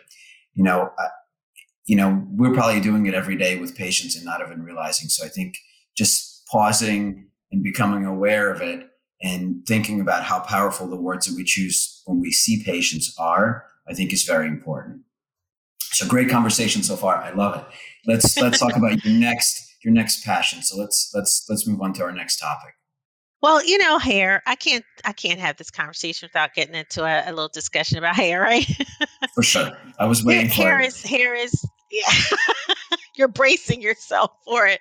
You 0.53 0.63
know, 0.63 0.91
uh, 0.97 1.09
you 1.85 1.97
know, 1.97 2.25
we're 2.31 2.53
probably 2.53 2.79
doing 2.79 3.05
it 3.05 3.13
every 3.13 3.35
day 3.35 3.57
with 3.57 3.75
patients 3.75 4.15
and 4.15 4.23
not 4.23 4.41
even 4.41 4.63
realizing. 4.63 5.09
So 5.09 5.25
I 5.25 5.29
think 5.29 5.55
just 5.97 6.47
pausing 6.47 7.27
and 7.51 7.61
becoming 7.61 8.05
aware 8.05 8.49
of 8.49 8.61
it 8.61 8.87
and 9.21 9.65
thinking 9.67 9.99
about 9.99 10.23
how 10.23 10.39
powerful 10.39 10.87
the 10.87 10.95
words 10.95 11.25
that 11.25 11.35
we 11.35 11.43
choose 11.43 12.01
when 12.05 12.21
we 12.21 12.31
see 12.31 12.63
patients 12.63 13.13
are, 13.19 13.65
I 13.89 13.93
think 13.93 14.13
is 14.13 14.23
very 14.23 14.47
important. 14.47 15.01
So 15.91 16.07
great 16.07 16.29
conversation 16.29 16.83
so 16.83 16.95
far. 16.95 17.17
I 17.17 17.31
love 17.31 17.57
it. 17.57 17.65
Let's 18.05 18.37
let's 18.37 18.59
talk 18.59 18.75
about 18.75 19.03
your 19.03 19.13
next 19.19 19.75
your 19.83 19.93
next 19.93 20.23
passion. 20.23 20.61
So 20.61 20.77
let's 20.77 21.11
let's 21.13 21.45
let's 21.49 21.67
move 21.67 21.81
on 21.81 21.93
to 21.93 22.03
our 22.03 22.11
next 22.11 22.37
topic. 22.37 22.75
Well, 23.41 23.63
you 23.65 23.77
know, 23.79 23.97
hair. 23.97 24.43
I 24.45 24.55
can't 24.55 24.85
I 25.03 25.13
can't 25.13 25.39
have 25.39 25.57
this 25.57 25.71
conversation 25.71 26.27
without 26.27 26.53
getting 26.53 26.75
into 26.75 27.03
a, 27.03 27.23
a 27.27 27.31
little 27.31 27.49
discussion 27.49 27.97
about 27.97 28.15
hair, 28.15 28.41
right? 28.41 28.65
for 29.35 29.43
sure. 29.43 29.71
I 29.99 30.05
was 30.05 30.23
waiting 30.23 30.47
hair, 30.47 30.53
for 30.53 30.61
hair 30.77 30.81
is 30.81 31.03
hair 31.03 31.35
is 31.35 31.65
yeah. 31.91 32.37
You're 33.17 33.27
bracing 33.27 33.81
yourself 33.81 34.31
for 34.45 34.65
it. 34.67 34.79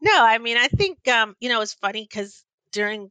No, 0.00 0.12
I 0.24 0.38
mean, 0.38 0.56
I 0.56 0.68
think 0.68 1.08
um, 1.08 1.34
you 1.40 1.48
know, 1.48 1.60
it's 1.60 1.74
funny 1.74 2.06
because 2.08 2.44
during 2.70 3.10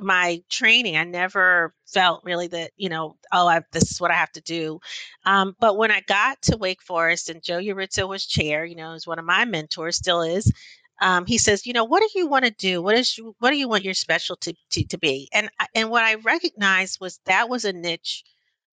my 0.00 0.42
training, 0.48 0.96
I 0.96 1.04
never 1.04 1.74
felt 1.86 2.24
really 2.24 2.46
that, 2.48 2.72
you 2.76 2.88
know, 2.88 3.16
oh, 3.32 3.48
I, 3.48 3.62
this 3.72 3.90
is 3.90 4.00
what 4.00 4.10
I 4.10 4.14
have 4.14 4.32
to 4.32 4.40
do. 4.40 4.80
Um, 5.24 5.54
but 5.60 5.76
when 5.76 5.90
I 5.90 6.00
got 6.02 6.42
to 6.42 6.56
Wake 6.56 6.82
Forest 6.82 7.30
and 7.30 7.42
Joe 7.42 7.58
Jorizzo 7.58 8.08
was 8.08 8.26
chair, 8.26 8.64
you 8.64 8.76
know, 8.76 8.92
is 8.92 9.06
one 9.06 9.18
of 9.18 9.24
my 9.24 9.44
mentors, 9.44 9.96
still 9.96 10.22
is. 10.22 10.52
Um, 11.00 11.26
he 11.26 11.38
says, 11.38 11.66
you 11.66 11.72
know, 11.72 11.84
what 11.84 12.00
do 12.02 12.18
you 12.18 12.26
want 12.28 12.44
to 12.44 12.50
do? 12.50 12.82
What 12.82 12.96
is 12.96 13.18
what 13.38 13.50
do 13.50 13.56
you 13.56 13.68
want 13.68 13.84
your 13.84 13.94
specialty 13.94 14.56
to, 14.70 14.84
to 14.84 14.98
be? 14.98 15.28
And 15.32 15.48
and 15.74 15.90
what 15.90 16.04
I 16.04 16.16
recognized 16.16 16.98
was 17.00 17.20
that 17.26 17.48
was 17.48 17.64
a 17.64 17.72
niche 17.72 18.24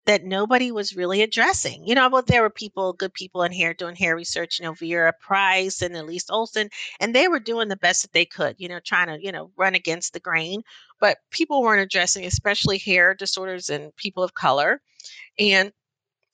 that 0.06 0.24
nobody 0.24 0.70
was 0.72 0.96
really 0.96 1.22
addressing. 1.22 1.86
You 1.86 1.94
know, 1.94 2.08
but 2.10 2.26
there 2.26 2.42
were 2.42 2.50
people, 2.50 2.92
good 2.92 3.12
people 3.14 3.42
in 3.42 3.52
here 3.52 3.74
doing 3.74 3.96
hair 3.96 4.16
research, 4.16 4.58
you 4.58 4.64
know, 4.64 4.72
Vera 4.72 5.12
Price 5.20 5.82
and 5.82 5.96
Elise 5.96 6.30
Olsen, 6.30 6.70
and 7.00 7.14
they 7.14 7.28
were 7.28 7.40
doing 7.40 7.68
the 7.68 7.76
best 7.76 8.02
that 8.02 8.12
they 8.12 8.24
could, 8.24 8.56
you 8.58 8.68
know, 8.68 8.80
trying 8.80 9.08
to, 9.08 9.22
you 9.24 9.32
know, 9.32 9.50
run 9.56 9.74
against 9.74 10.12
the 10.12 10.20
grain. 10.20 10.62
But 11.00 11.18
people 11.30 11.62
weren't 11.62 11.82
addressing, 11.82 12.24
especially 12.24 12.78
hair 12.78 13.14
disorders 13.14 13.68
and 13.68 13.94
people 13.96 14.22
of 14.22 14.34
color. 14.34 14.80
And 15.38 15.72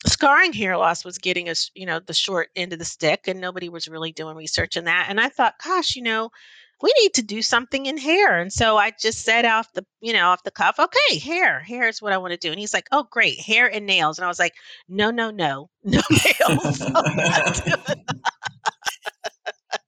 scarring 0.07 0.53
hair 0.53 0.77
loss 0.77 1.05
was 1.05 1.19
getting 1.19 1.49
us, 1.49 1.71
you 1.75 1.87
know, 1.87 2.01
the 2.01 2.15
short 2.15 2.49
end 2.57 2.73
of 2.73 2.79
the 2.79 2.85
stick, 2.85 3.29
and 3.29 3.41
nobody 3.41 3.69
was 3.69 3.89
really 3.89 4.13
doing 4.13 4.37
research 4.37 4.77
in 4.77 4.85
that. 4.85 5.07
And 5.09 5.21
I 5.21 5.29
thought, 5.29 5.55
gosh, 5.63 5.97
you 5.97 6.03
know, 6.03 6.31
we 6.83 6.93
need 7.01 7.15
to 7.15 7.23
do 7.23 7.43
something 7.43 7.87
in 7.87 7.97
hair. 7.97 8.39
And 8.39 8.53
so 8.53 8.77
I 8.77 8.93
just 9.01 9.25
said 9.25 9.45
off 9.45 9.73
the, 9.73 9.87
you 10.01 10.13
know, 10.13 10.29
off 10.29 10.43
the 10.43 10.51
cuff, 10.51 10.79
okay, 10.79 11.19
hair, 11.19 11.61
hair 11.61 11.89
is 11.89 12.03
what 12.03 12.13
I 12.13 12.19
want 12.19 12.33
to 12.33 12.37
do. 12.37 12.51
And 12.51 12.59
he's 12.59 12.75
like, 12.75 12.89
oh, 12.91 13.07
great, 13.11 13.39
hair 13.39 13.73
and 13.73 13.87
nails. 13.87 14.19
And 14.19 14.25
I 14.25 14.29
was 14.29 14.41
like, 14.41 14.55
no, 14.89 15.11
no, 15.11 15.31
no, 15.31 15.71
no 15.85 16.01
nails. 16.11 16.83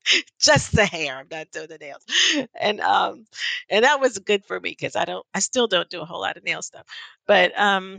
just 0.40 0.74
the 0.74 0.86
hair. 0.86 1.16
I'm 1.16 1.26
not 1.30 1.50
doing 1.52 1.68
the 1.68 1.78
nails. 1.78 2.04
And 2.58 2.80
um 2.80 3.26
and 3.70 3.84
that 3.84 4.00
was 4.00 4.18
good 4.18 4.44
for 4.44 4.58
me 4.60 4.70
because 4.70 4.96
I 4.96 5.04
don't 5.04 5.26
I 5.34 5.40
still 5.40 5.66
don't 5.66 5.90
do 5.90 6.00
a 6.00 6.04
whole 6.04 6.20
lot 6.20 6.36
of 6.36 6.44
nail 6.44 6.62
stuff. 6.62 6.86
But 7.26 7.58
um 7.58 7.98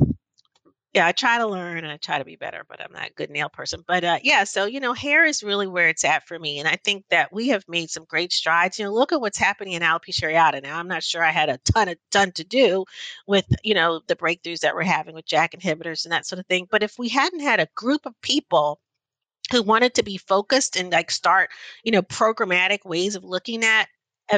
yeah, 0.95 1.05
I 1.05 1.11
try 1.11 1.39
to 1.39 1.45
learn 1.45 1.79
and 1.79 1.87
I 1.87 1.97
try 1.97 2.19
to 2.19 2.23
be 2.25 2.37
better, 2.37 2.63
but 2.69 2.81
I'm 2.81 2.93
not 2.93 3.09
a 3.09 3.13
good 3.13 3.29
nail 3.29 3.49
person. 3.49 3.83
But 3.85 4.05
uh, 4.05 4.19
yeah, 4.23 4.45
so 4.45 4.65
you 4.65 4.79
know, 4.79 4.93
hair 4.93 5.25
is 5.25 5.43
really 5.43 5.67
where 5.67 5.89
it's 5.89 6.05
at 6.05 6.25
for 6.25 6.39
me, 6.39 6.59
and 6.59 6.69
I 6.69 6.77
think 6.85 7.03
that 7.09 7.33
we 7.33 7.49
have 7.49 7.65
made 7.67 7.89
some 7.89 8.05
great 8.05 8.31
strides. 8.31 8.79
You 8.79 8.85
know, 8.85 8.93
look 8.93 9.11
at 9.11 9.19
what's 9.19 9.37
happening 9.37 9.73
in 9.73 9.81
alopecia 9.81 10.23
areata 10.31 10.63
now. 10.63 10.79
I'm 10.79 10.87
not 10.87 11.03
sure 11.03 11.21
I 11.21 11.31
had 11.31 11.49
a 11.49 11.59
ton 11.73 11.89
of 11.89 11.97
ton 12.11 12.31
to 12.33 12.45
do 12.45 12.85
with 13.27 13.45
you 13.61 13.73
know 13.73 13.99
the 14.07 14.15
breakthroughs 14.15 14.61
that 14.61 14.73
we're 14.73 14.83
having 14.83 15.15
with 15.15 15.25
JAK 15.25 15.59
inhibitors 15.59 16.05
and 16.05 16.13
that 16.13 16.25
sort 16.25 16.39
of 16.39 16.45
thing. 16.47 16.65
But 16.71 16.81
if 16.81 16.97
we 16.97 17.09
hadn't 17.09 17.41
had 17.41 17.59
a 17.59 17.67
group 17.75 18.05
of 18.05 18.13
people 18.21 18.79
who 19.51 19.61
wanted 19.61 19.95
to 19.95 20.03
be 20.03 20.17
focused 20.17 20.75
and 20.75 20.91
like 20.91 21.11
start 21.11 21.49
you 21.83 21.91
know 21.91 22.01
programmatic 22.01 22.85
ways 22.85 23.15
of 23.15 23.23
looking 23.23 23.63
at 23.63 23.87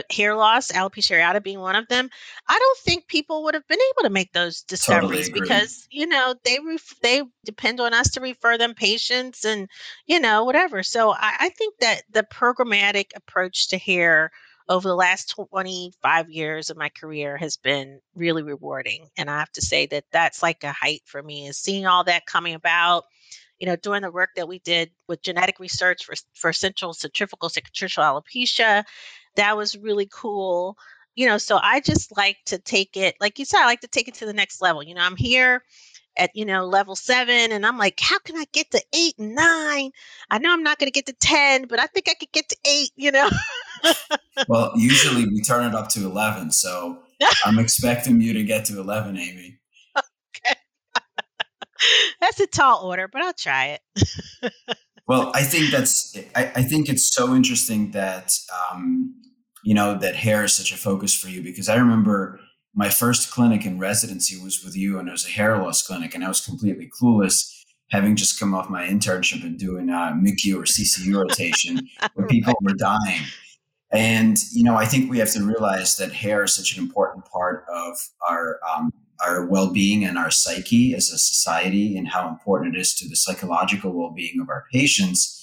hair 0.09 0.35
loss, 0.35 0.71
alopecia 0.71 1.17
areata 1.17 1.41
being 1.41 1.59
one 1.59 1.75
of 1.75 1.87
them, 1.87 2.09
I 2.47 2.57
don't 2.59 2.77
think 2.79 3.07
people 3.07 3.43
would 3.43 3.53
have 3.53 3.67
been 3.67 3.79
able 3.93 4.07
to 4.07 4.13
make 4.13 4.33
those 4.33 4.61
discoveries 4.63 5.29
totally 5.29 5.41
because 5.41 5.87
you 5.89 6.07
know 6.07 6.35
they 6.43 6.59
ref- 6.65 6.99
they 7.01 7.23
depend 7.45 7.79
on 7.79 7.93
us 7.93 8.11
to 8.11 8.21
refer 8.21 8.57
them 8.57 8.73
patients 8.73 9.45
and 9.45 9.69
you 10.05 10.19
know 10.19 10.43
whatever. 10.43 10.83
So 10.83 11.11
I, 11.11 11.35
I 11.39 11.49
think 11.49 11.75
that 11.79 12.01
the 12.11 12.23
programmatic 12.23 13.15
approach 13.15 13.69
to 13.69 13.77
hair 13.77 14.31
over 14.69 14.87
the 14.87 14.95
last 14.95 15.29
25 15.29 16.29
years 16.29 16.69
of 16.69 16.77
my 16.77 16.89
career 16.89 17.37
has 17.37 17.57
been 17.57 18.01
really 18.15 18.43
rewarding 18.43 19.07
and 19.17 19.29
i 19.29 19.39
have 19.39 19.51
to 19.51 19.61
say 19.61 19.85
that 19.85 20.03
that's 20.11 20.43
like 20.43 20.63
a 20.65 20.73
height 20.73 21.01
for 21.05 21.23
me 21.23 21.47
is 21.47 21.57
seeing 21.57 21.85
all 21.85 22.03
that 22.03 22.25
coming 22.25 22.53
about 22.53 23.05
you 23.59 23.67
know, 23.67 23.75
doing 23.75 24.01
the 24.01 24.11
work 24.11 24.31
that 24.35 24.47
we 24.47 24.59
did 24.59 24.91
with 25.07 25.21
genetic 25.21 25.59
research 25.59 26.05
for, 26.05 26.15
for 26.33 26.53
central 26.53 26.93
centrifugal 26.93 27.49
cicatricial 27.49 28.03
alopecia. 28.03 28.83
That 29.35 29.57
was 29.57 29.77
really 29.77 30.07
cool. 30.11 30.77
You 31.15 31.25
know, 31.25 31.37
so 31.37 31.57
I 31.61 31.79
just 31.79 32.15
like 32.15 32.37
to 32.45 32.59
take 32.59 32.95
it, 32.95 33.15
like 33.19 33.39
you 33.39 33.45
said, 33.45 33.61
I 33.61 33.65
like 33.65 33.81
to 33.81 33.87
take 33.87 34.07
it 34.07 34.15
to 34.15 34.25
the 34.27 34.33
next 34.33 34.61
level. 34.61 34.83
You 34.83 34.93
know, 34.93 35.01
I'm 35.01 35.15
here 35.15 35.63
at 36.17 36.31
you 36.35 36.45
know 36.45 36.65
level 36.65 36.95
seven 36.95 37.51
and 37.51 37.65
i'm 37.65 37.77
like 37.77 37.99
how 37.99 38.19
can 38.19 38.35
i 38.35 38.45
get 38.51 38.69
to 38.71 38.81
eight 38.93 39.13
and 39.17 39.35
nine 39.35 39.91
i 40.29 40.37
know 40.37 40.51
i'm 40.51 40.63
not 40.63 40.79
going 40.79 40.87
to 40.87 40.91
get 40.91 41.05
to 41.05 41.13
10 41.13 41.67
but 41.67 41.79
i 41.79 41.85
think 41.87 42.07
i 42.09 42.13
could 42.15 42.31
get 42.31 42.49
to 42.49 42.57
eight 42.65 42.91
you 42.95 43.11
know 43.11 43.29
well 44.47 44.71
usually 44.75 45.25
we 45.27 45.41
turn 45.41 45.65
it 45.65 45.75
up 45.75 45.89
to 45.89 46.05
11 46.05 46.51
so 46.51 46.99
i'm 47.45 47.59
expecting 47.59 48.19
you 48.19 48.33
to 48.33 48.43
get 48.43 48.65
to 48.65 48.79
11 48.79 49.17
amy 49.17 49.56
that's 52.27 52.39
a 52.39 52.47
tall 52.47 52.85
order 52.85 53.07
but 53.07 53.21
i'll 53.21 53.33
try 53.33 53.77
it 53.77 54.53
well 55.07 55.31
i 55.33 55.43
think 55.43 55.71
that's 55.71 56.17
I, 56.35 56.51
I, 56.55 56.63
think 56.63 56.89
it's 56.89 57.13
so 57.13 57.33
interesting 57.35 57.91
that 57.91 58.37
um, 58.71 59.15
you 59.63 59.73
know 59.73 59.97
that 59.97 60.15
hair 60.15 60.43
is 60.43 60.53
such 60.53 60.71
a 60.71 60.77
focus 60.77 61.13
for 61.13 61.29
you 61.29 61.41
because 61.41 61.69
i 61.69 61.75
remember 61.75 62.39
my 62.77 62.91
first 62.91 63.31
clinic 63.31 63.65
in 63.65 63.79
residency 63.79 64.39
was 64.39 64.63
with 64.63 64.77
you, 64.77 64.99
and 64.99 65.09
it 65.09 65.11
was 65.11 65.25
a 65.25 65.31
hair 65.31 65.57
loss 65.57 65.85
clinic, 65.85 66.13
and 66.13 66.23
I 66.23 66.27
was 66.27 66.39
completely 66.39 66.87
clueless, 66.87 67.51
having 67.89 68.15
just 68.15 68.39
come 68.39 68.53
off 68.53 68.69
my 68.69 68.87
internship 68.87 69.43
and 69.43 69.57
doing 69.57 69.89
a 69.89 70.13
MICU 70.15 70.55
or 70.55 70.63
CCU 70.63 71.15
rotation, 71.19 71.89
where 72.13 72.27
people 72.27 72.53
were 72.61 72.75
dying. 72.75 73.21
And 73.91 74.37
you 74.51 74.63
know, 74.63 74.75
I 74.75 74.85
think 74.85 75.09
we 75.09 75.17
have 75.17 75.31
to 75.31 75.43
realize 75.43 75.97
that 75.97 76.13
hair 76.13 76.43
is 76.43 76.53
such 76.53 76.77
an 76.77 76.83
important 76.83 77.25
part 77.25 77.65
of 77.67 77.97
our 78.29 78.59
um, 78.71 78.93
our 79.25 79.45
well-being 79.45 80.03
and 80.03 80.17
our 80.17 80.32
psyche 80.32 80.93
as 80.93 81.10
a 81.10 81.17
society, 81.17 81.97
and 81.97 82.08
how 82.08 82.27
important 82.27 82.75
it 82.75 82.80
is 82.80 82.93
to 82.95 83.08
the 83.08 83.15
psychological 83.15 83.91
well-being 83.91 84.39
of 84.39 84.49
our 84.49 84.65
patients. 84.71 85.34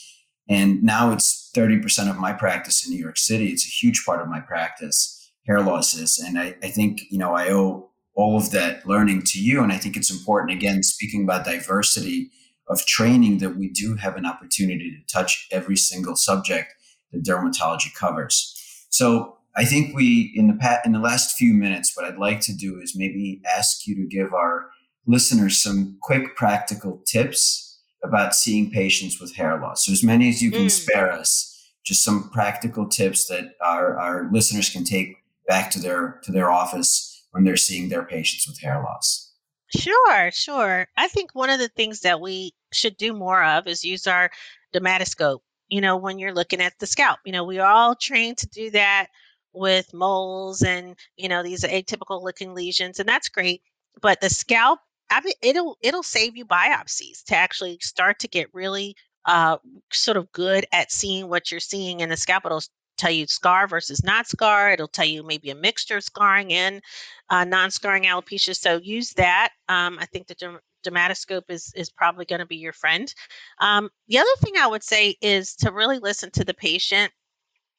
And 0.48 0.82
now 0.82 1.12
it's 1.12 1.50
30% 1.54 2.10
of 2.10 2.18
my 2.18 2.32
practice 2.32 2.86
in 2.86 2.92
New 2.92 3.00
York 3.00 3.16
City. 3.16 3.48
It's 3.48 3.66
a 3.66 3.70
huge 3.70 4.04
part 4.04 4.20
of 4.20 4.28
my 4.28 4.40
practice 4.40 5.30
hair 5.46 5.60
losses. 5.60 6.18
And 6.18 6.38
I, 6.38 6.56
I 6.62 6.68
think, 6.68 7.02
you 7.10 7.18
know, 7.18 7.34
I 7.34 7.50
owe 7.50 7.90
all 8.14 8.36
of 8.36 8.50
that 8.50 8.86
learning 8.86 9.22
to 9.26 9.40
you. 9.40 9.62
And 9.62 9.72
I 9.72 9.76
think 9.76 9.96
it's 9.96 10.10
important, 10.10 10.52
again, 10.52 10.82
speaking 10.82 11.24
about 11.24 11.44
diversity 11.44 12.30
of 12.68 12.84
training, 12.86 13.38
that 13.38 13.56
we 13.56 13.68
do 13.68 13.96
have 13.96 14.16
an 14.16 14.24
opportunity 14.24 14.90
to 14.90 15.12
touch 15.12 15.46
every 15.50 15.76
single 15.76 16.16
subject 16.16 16.72
that 17.12 17.24
dermatology 17.24 17.92
covers. 17.94 18.54
So 18.90 19.36
I 19.56 19.64
think 19.64 19.94
we, 19.94 20.32
in 20.34 20.48
the 20.48 20.54
pat, 20.54 20.80
in 20.84 20.92
the 20.92 20.98
last 20.98 21.36
few 21.36 21.54
minutes, 21.54 21.96
what 21.96 22.04
I'd 22.04 22.18
like 22.18 22.40
to 22.42 22.54
do 22.54 22.80
is 22.80 22.96
maybe 22.96 23.40
ask 23.56 23.86
you 23.86 23.94
to 23.94 24.06
give 24.06 24.34
our 24.34 24.70
listeners 25.06 25.62
some 25.62 25.96
quick 26.02 26.34
practical 26.34 27.02
tips 27.06 27.80
about 28.02 28.34
seeing 28.34 28.70
patients 28.70 29.20
with 29.20 29.34
hair 29.36 29.60
loss. 29.60 29.86
So 29.86 29.92
as 29.92 30.02
many 30.02 30.28
as 30.28 30.42
you 30.42 30.50
can 30.50 30.66
mm. 30.66 30.70
spare 30.70 31.12
us, 31.12 31.50
just 31.84 32.02
some 32.02 32.30
practical 32.30 32.88
tips 32.88 33.28
that 33.28 33.52
our, 33.64 33.96
our 33.98 34.28
listeners 34.32 34.70
can 34.70 34.84
take 34.84 35.16
back 35.46 35.70
to 35.70 35.78
their 35.78 36.20
to 36.24 36.32
their 36.32 36.50
office 36.50 37.26
when 37.30 37.44
they're 37.44 37.56
seeing 37.56 37.88
their 37.88 38.04
patients 38.04 38.48
with 38.48 38.60
hair 38.60 38.82
loss. 38.82 39.32
Sure, 39.76 40.30
sure. 40.32 40.86
I 40.96 41.08
think 41.08 41.30
one 41.34 41.50
of 41.50 41.58
the 41.58 41.68
things 41.68 42.00
that 42.00 42.20
we 42.20 42.52
should 42.72 42.96
do 42.96 43.12
more 43.12 43.42
of 43.42 43.66
is 43.66 43.84
use 43.84 44.06
our 44.06 44.30
dermatoscope. 44.74 45.40
You 45.68 45.80
know, 45.80 45.96
when 45.96 46.18
you're 46.18 46.34
looking 46.34 46.60
at 46.60 46.74
the 46.78 46.86
scalp, 46.86 47.18
you 47.24 47.32
know, 47.32 47.44
we 47.44 47.58
are 47.58 47.70
all 47.70 47.94
trained 47.94 48.38
to 48.38 48.46
do 48.48 48.70
that 48.70 49.08
with 49.54 49.94
moles 49.94 50.62
and 50.62 50.96
you 51.16 51.28
know 51.28 51.42
these 51.42 51.62
atypical 51.62 52.22
looking 52.22 52.54
lesions, 52.54 53.00
and 53.00 53.08
that's 53.08 53.28
great. 53.28 53.62
But 54.00 54.20
the 54.20 54.30
scalp, 54.30 54.80
I 55.10 55.20
mean, 55.20 55.34
it'll 55.42 55.78
it'll 55.80 56.02
save 56.02 56.36
you 56.36 56.44
biopsies 56.44 57.24
to 57.24 57.36
actually 57.36 57.78
start 57.80 58.20
to 58.20 58.28
get 58.28 58.52
really 58.52 58.96
uh, 59.24 59.58
sort 59.92 60.16
of 60.16 60.30
good 60.32 60.66
at 60.72 60.92
seeing 60.92 61.28
what 61.28 61.50
you're 61.50 61.60
seeing 61.60 62.00
in 62.00 62.08
the 62.08 62.16
scalp. 62.16 62.44
It'll 62.46 62.62
tell 62.96 63.10
you 63.10 63.26
scar 63.26 63.66
versus 63.66 64.04
not 64.04 64.26
scar. 64.26 64.72
It'll 64.72 64.88
tell 64.88 65.06
you 65.06 65.22
maybe 65.22 65.50
a 65.50 65.54
mixture 65.54 65.96
of 65.96 66.04
scarring 66.04 66.52
and 66.52 66.82
uh, 67.30 67.44
non-scarring 67.44 68.04
alopecia. 68.04 68.56
So 68.56 68.80
use 68.82 69.12
that. 69.14 69.50
Um, 69.68 69.98
I 70.00 70.06
think 70.06 70.26
the 70.26 70.58
dermatoscope 70.84 71.44
is 71.48 71.72
is 71.74 71.90
probably 71.90 72.24
going 72.24 72.40
to 72.40 72.46
be 72.46 72.56
your 72.56 72.72
friend. 72.72 73.12
Um, 73.60 73.90
the 74.08 74.18
other 74.18 74.28
thing 74.38 74.54
I 74.58 74.66
would 74.66 74.82
say 74.82 75.16
is 75.20 75.54
to 75.56 75.72
really 75.72 75.98
listen 75.98 76.30
to 76.32 76.44
the 76.44 76.54
patient 76.54 77.12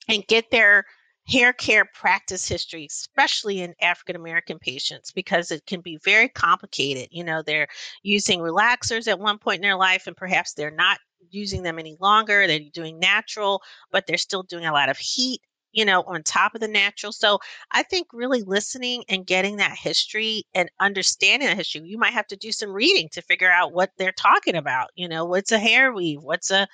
and 0.08 0.26
get 0.28 0.52
their 0.52 0.86
hair 1.28 1.54
care 1.54 1.86
practice 1.86 2.48
history, 2.48 2.86
especially 2.90 3.62
in 3.62 3.74
African 3.82 4.16
American 4.16 4.60
patients, 4.60 5.12
because 5.12 5.52
it 5.52 5.66
can 5.66 5.82
be 5.82 5.98
very 6.04 6.30
complicated. 6.30 7.08
You 7.12 7.24
know, 7.24 7.42
they're 7.42 7.68
using 8.04 8.40
relaxers 8.40 9.08
at 9.08 9.20
one 9.20 9.40
point 9.40 9.58
in 9.58 9.64
their 9.64 9.78
life, 9.78 10.08
and 10.08 10.16
perhaps 10.16 10.54
they're 10.54 10.72
not 10.72 11.00
using 11.32 11.64
them 11.64 11.80
any 11.80 11.98
longer. 12.00 12.46
They're 12.48 12.60
doing 12.72 13.00
natural, 13.00 13.62
but 13.92 14.06
they're 14.06 14.18
still 14.18 14.44
doing 14.44 14.66
a 14.66 14.72
lot 14.72 14.90
of 14.90 14.98
heat, 14.98 15.42
you 15.72 15.84
know, 15.86 16.04
on 16.04 16.22
top 16.24 16.54
of 16.54 16.62
the 16.62 16.68
natural. 16.68 17.12
So 17.12 17.40
I 17.72 17.84
think 17.84 18.08
really 18.14 18.44
listening 18.44 19.04
and 19.10 19.26
getting 19.26 19.58
that 19.58 19.76
history 19.78 20.44
and 20.54 20.70
understanding 20.80 21.48
that 21.48 21.58
history, 21.58 21.82
you 21.86 21.98
might 21.98 22.14
have 22.14 22.28
to 22.28 22.38
do 22.38 22.52
some 22.52 22.72
reading 22.72 23.10
to 23.14 23.22
figure 23.24 23.52
out 23.52 23.74
what 23.74 23.92
they're 23.98 24.12
talking 24.12 24.56
about. 24.56 24.90
You 24.96 25.10
know, 25.10 25.26
what's 25.26 25.52
a 25.52 25.60
hair 25.60 25.92
weave? 25.92 26.22
What's 26.22 26.52
a, 26.52 26.68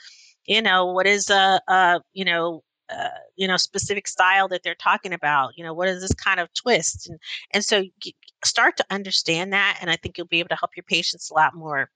you 0.45 0.61
know, 0.61 0.87
what 0.87 1.07
is 1.07 1.29
a, 1.29 1.61
a 1.67 2.01
you 2.13 2.25
know, 2.25 2.63
uh, 2.91 3.09
you 3.35 3.47
know 3.47 3.57
specific 3.57 4.07
style 4.07 4.47
that 4.47 4.63
they're 4.63 4.75
talking 4.75 5.13
about 5.13 5.57
you 5.57 5.63
know 5.63 5.73
what 5.73 5.87
is 5.87 6.01
this 6.01 6.13
kind 6.13 6.39
of 6.39 6.51
twist 6.53 7.09
and 7.09 7.19
and 7.51 7.63
so 7.63 7.83
start 8.43 8.77
to 8.77 8.85
understand 8.89 9.53
that 9.53 9.77
and 9.81 9.89
i 9.89 9.95
think 9.95 10.17
you'll 10.17 10.27
be 10.27 10.39
able 10.39 10.49
to 10.49 10.55
help 10.55 10.71
your 10.75 10.83
patients 10.83 11.29
a 11.29 11.33
lot 11.33 11.53
more 11.53 11.89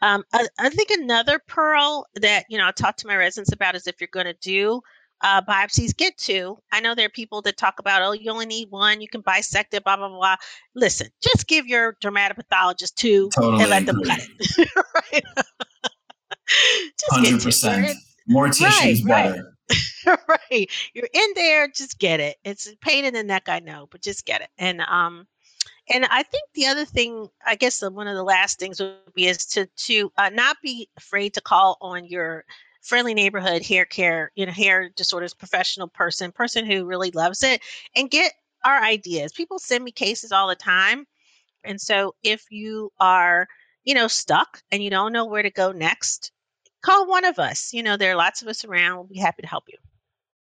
um, 0.00 0.22
I, 0.32 0.46
I, 0.60 0.68
think 0.68 0.90
another 0.90 1.40
pearl 1.48 2.06
that 2.14 2.44
you 2.48 2.56
know 2.56 2.68
I 2.68 2.70
talk 2.70 2.98
to 2.98 3.08
my 3.08 3.16
residents 3.16 3.52
about 3.52 3.74
is 3.74 3.88
if 3.88 3.96
you're 4.00 4.08
going 4.12 4.26
to 4.26 4.36
do 4.40 4.80
uh, 5.20 5.42
biopsies, 5.42 5.96
get 5.96 6.16
two. 6.16 6.56
I 6.70 6.80
know 6.80 6.94
there 6.94 7.06
are 7.06 7.10
people 7.10 7.42
that 7.42 7.56
talk 7.56 7.78
about, 7.78 8.02
oh, 8.02 8.12
you 8.12 8.30
only 8.30 8.46
need 8.46 8.70
one, 8.70 9.00
you 9.00 9.08
can 9.08 9.20
bisect 9.22 9.74
it, 9.74 9.84
blah 9.84 9.96
blah 9.96 10.08
blah. 10.08 10.36
Listen, 10.74 11.08
just 11.22 11.46
give 11.48 11.66
your 11.66 11.94
dermatopathologist 11.94 12.94
two 12.94 13.28
totally 13.34 13.62
and 13.62 13.70
let 13.70 13.82
agree. 13.82 13.92
them 13.92 14.04
cut 14.04 14.20
it. 14.20 14.68
right? 15.12 15.24
Hundred 17.10 17.42
percent. 17.42 17.96
More 18.26 18.48
tissue 18.48 18.64
right, 18.64 18.90
is 18.90 19.02
better. 19.02 19.30
Right. 19.30 19.42
right. 20.06 20.70
You're 20.94 21.08
in 21.12 21.32
there, 21.34 21.68
just 21.68 21.98
get 21.98 22.20
it. 22.20 22.36
It's 22.44 22.66
a 22.66 22.76
pain 22.76 23.04
in 23.04 23.14
the 23.14 23.22
neck, 23.22 23.48
I 23.48 23.60
know, 23.60 23.88
but 23.90 24.02
just 24.02 24.24
get 24.26 24.40
it. 24.40 24.48
And 24.58 24.80
um, 24.80 25.26
and 25.90 26.04
I 26.04 26.22
think 26.22 26.44
the 26.54 26.66
other 26.66 26.84
thing, 26.84 27.28
I 27.46 27.54
guess, 27.54 27.82
one 27.82 28.08
of 28.08 28.16
the 28.16 28.22
last 28.22 28.58
things 28.58 28.80
would 28.80 28.96
be 29.14 29.26
is 29.26 29.46
to 29.46 29.66
to 29.66 30.12
uh, 30.16 30.30
not 30.30 30.56
be 30.62 30.88
afraid 30.96 31.34
to 31.34 31.40
call 31.40 31.78
on 31.80 32.04
your 32.06 32.44
friendly 32.82 33.14
neighborhood 33.14 33.64
hair 33.64 33.84
care, 33.84 34.30
you 34.34 34.46
know, 34.46 34.52
hair 34.52 34.90
disorders 34.90 35.34
professional 35.34 35.88
person, 35.88 36.32
person 36.32 36.64
who 36.64 36.84
really 36.86 37.10
loves 37.10 37.42
it, 37.42 37.60
and 37.96 38.10
get 38.10 38.32
our 38.64 38.82
ideas. 38.82 39.32
People 39.32 39.58
send 39.58 39.84
me 39.84 39.92
cases 39.92 40.32
all 40.32 40.48
the 40.48 40.56
time, 40.56 41.06
and 41.64 41.80
so 41.80 42.14
if 42.22 42.44
you 42.50 42.90
are, 43.00 43.46
you 43.84 43.94
know, 43.94 44.08
stuck 44.08 44.62
and 44.70 44.82
you 44.82 44.90
don't 44.90 45.12
know 45.12 45.26
where 45.26 45.42
to 45.42 45.50
go 45.50 45.72
next, 45.72 46.32
call 46.82 47.06
one 47.06 47.24
of 47.24 47.38
us. 47.38 47.72
You 47.72 47.82
know, 47.82 47.96
there 47.96 48.12
are 48.12 48.16
lots 48.16 48.42
of 48.42 48.48
us 48.48 48.64
around. 48.64 48.96
We'll 48.96 49.06
be 49.06 49.18
happy 49.18 49.42
to 49.42 49.48
help 49.48 49.64
you. 49.68 49.78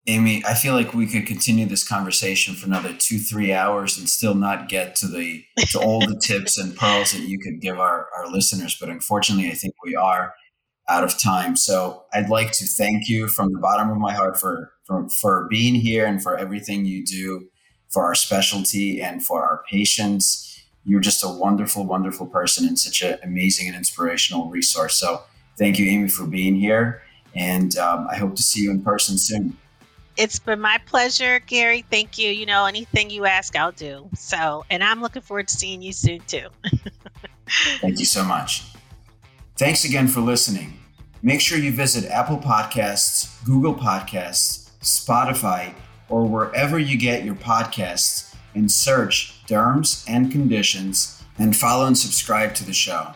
Amy, 0.09 0.45
I 0.47 0.55
feel 0.55 0.75
like 0.75 0.95
we 0.95 1.07
could 1.07 1.27
continue 1.27 1.67
this 1.67 1.87
conversation 1.87 2.55
for 2.55 2.67
another 2.67 2.95
two, 2.97 3.19
three 3.19 3.53
hours 3.53 3.99
and 3.99 4.09
still 4.09 4.35
not 4.37 4.69
get 4.69 4.95
to 4.97 5.09
the 5.09 5.45
to 5.71 5.81
all 5.81 5.99
the 5.99 6.21
tips 6.23 6.59
and 6.59 6.77
pearls 6.77 7.11
that 7.11 7.23
you 7.23 7.41
could 7.41 7.61
give 7.61 7.81
our, 7.81 8.09
our 8.17 8.31
listeners. 8.31 8.77
But 8.79 8.89
unfortunately, 8.89 9.51
I 9.51 9.55
think 9.55 9.75
we 9.85 9.97
are 9.97 10.33
out 10.89 11.03
of 11.03 11.19
time. 11.19 11.57
So 11.57 12.05
I'd 12.13 12.29
like 12.29 12.53
to 12.53 12.67
thank 12.67 13.09
you 13.09 13.27
from 13.27 13.53
the 13.53 13.59
bottom 13.59 13.91
of 13.91 13.97
my 13.97 14.15
heart 14.15 14.39
for 14.39 14.73
for, 14.85 15.09
for 15.09 15.49
being 15.51 15.75
here 15.75 16.07
and 16.07 16.23
for 16.23 16.39
everything 16.39 16.85
you 16.85 17.05
do 17.05 17.49
for 17.89 18.05
our 18.05 18.15
specialty 18.15 19.01
and 19.01 19.25
for 19.25 19.43
our 19.43 19.63
patients. 19.69 20.65
You're 20.85 21.01
just 21.01 21.25
a 21.25 21.29
wonderful, 21.29 21.85
wonderful 21.85 22.27
person 22.27 22.67
and 22.67 22.79
such 22.79 23.03
an 23.03 23.19
amazing 23.25 23.67
and 23.67 23.77
inspirational 23.77 24.49
resource. 24.49 24.95
So 24.95 25.23
thank 25.59 25.79
you, 25.79 25.87
Amy, 25.87 26.09
for 26.09 26.27
being 26.27 26.55
here. 26.55 27.03
And 27.35 27.77
um, 27.77 28.09
I 28.11 28.17
hope 28.17 28.35
to 28.37 28.43
see 28.43 28.63
you 28.63 28.71
in 28.71 28.83
person 28.83 29.19
soon. 29.19 29.57
It's 30.17 30.39
been 30.39 30.61
my 30.61 30.79
pleasure, 30.87 31.41
Gary. 31.41 31.85
Thank 31.91 32.17
you. 32.17 32.31
You 32.31 32.47
know, 32.47 32.65
anything 32.65 33.11
you 33.11 33.27
ask, 33.27 33.55
I'll 33.55 33.73
do. 33.73 34.09
So, 34.15 34.65
and 34.71 34.83
I'm 34.83 35.03
looking 35.03 35.21
forward 35.21 35.49
to 35.49 35.55
seeing 35.55 35.83
you 35.83 35.93
soon 35.93 36.21
too. 36.21 36.49
Thank 37.81 37.99
you 37.99 38.07
so 38.07 38.25
much. 38.25 38.65
Thanks 39.57 39.85
again 39.85 40.09
for 40.09 40.21
listening. 40.21 40.79
Make 41.23 41.41
sure 41.41 41.59
you 41.59 41.73
visit 41.73 42.11
Apple 42.11 42.39
Podcasts, 42.39 43.45
Google 43.45 43.75
Podcasts, 43.75 44.71
Spotify, 44.81 45.75
or 46.09 46.25
wherever 46.25 46.79
you 46.79 46.97
get 46.97 47.25
your 47.25 47.35
podcasts 47.35 48.35
and 48.55 48.71
search 48.71 49.45
Derms 49.47 50.05
and 50.09 50.31
Conditions 50.31 51.23
and 51.39 51.55
follow 51.55 51.87
and 51.87 51.97
subscribe 51.97 52.55
to 52.55 52.65
the 52.65 52.73
show. 52.73 53.13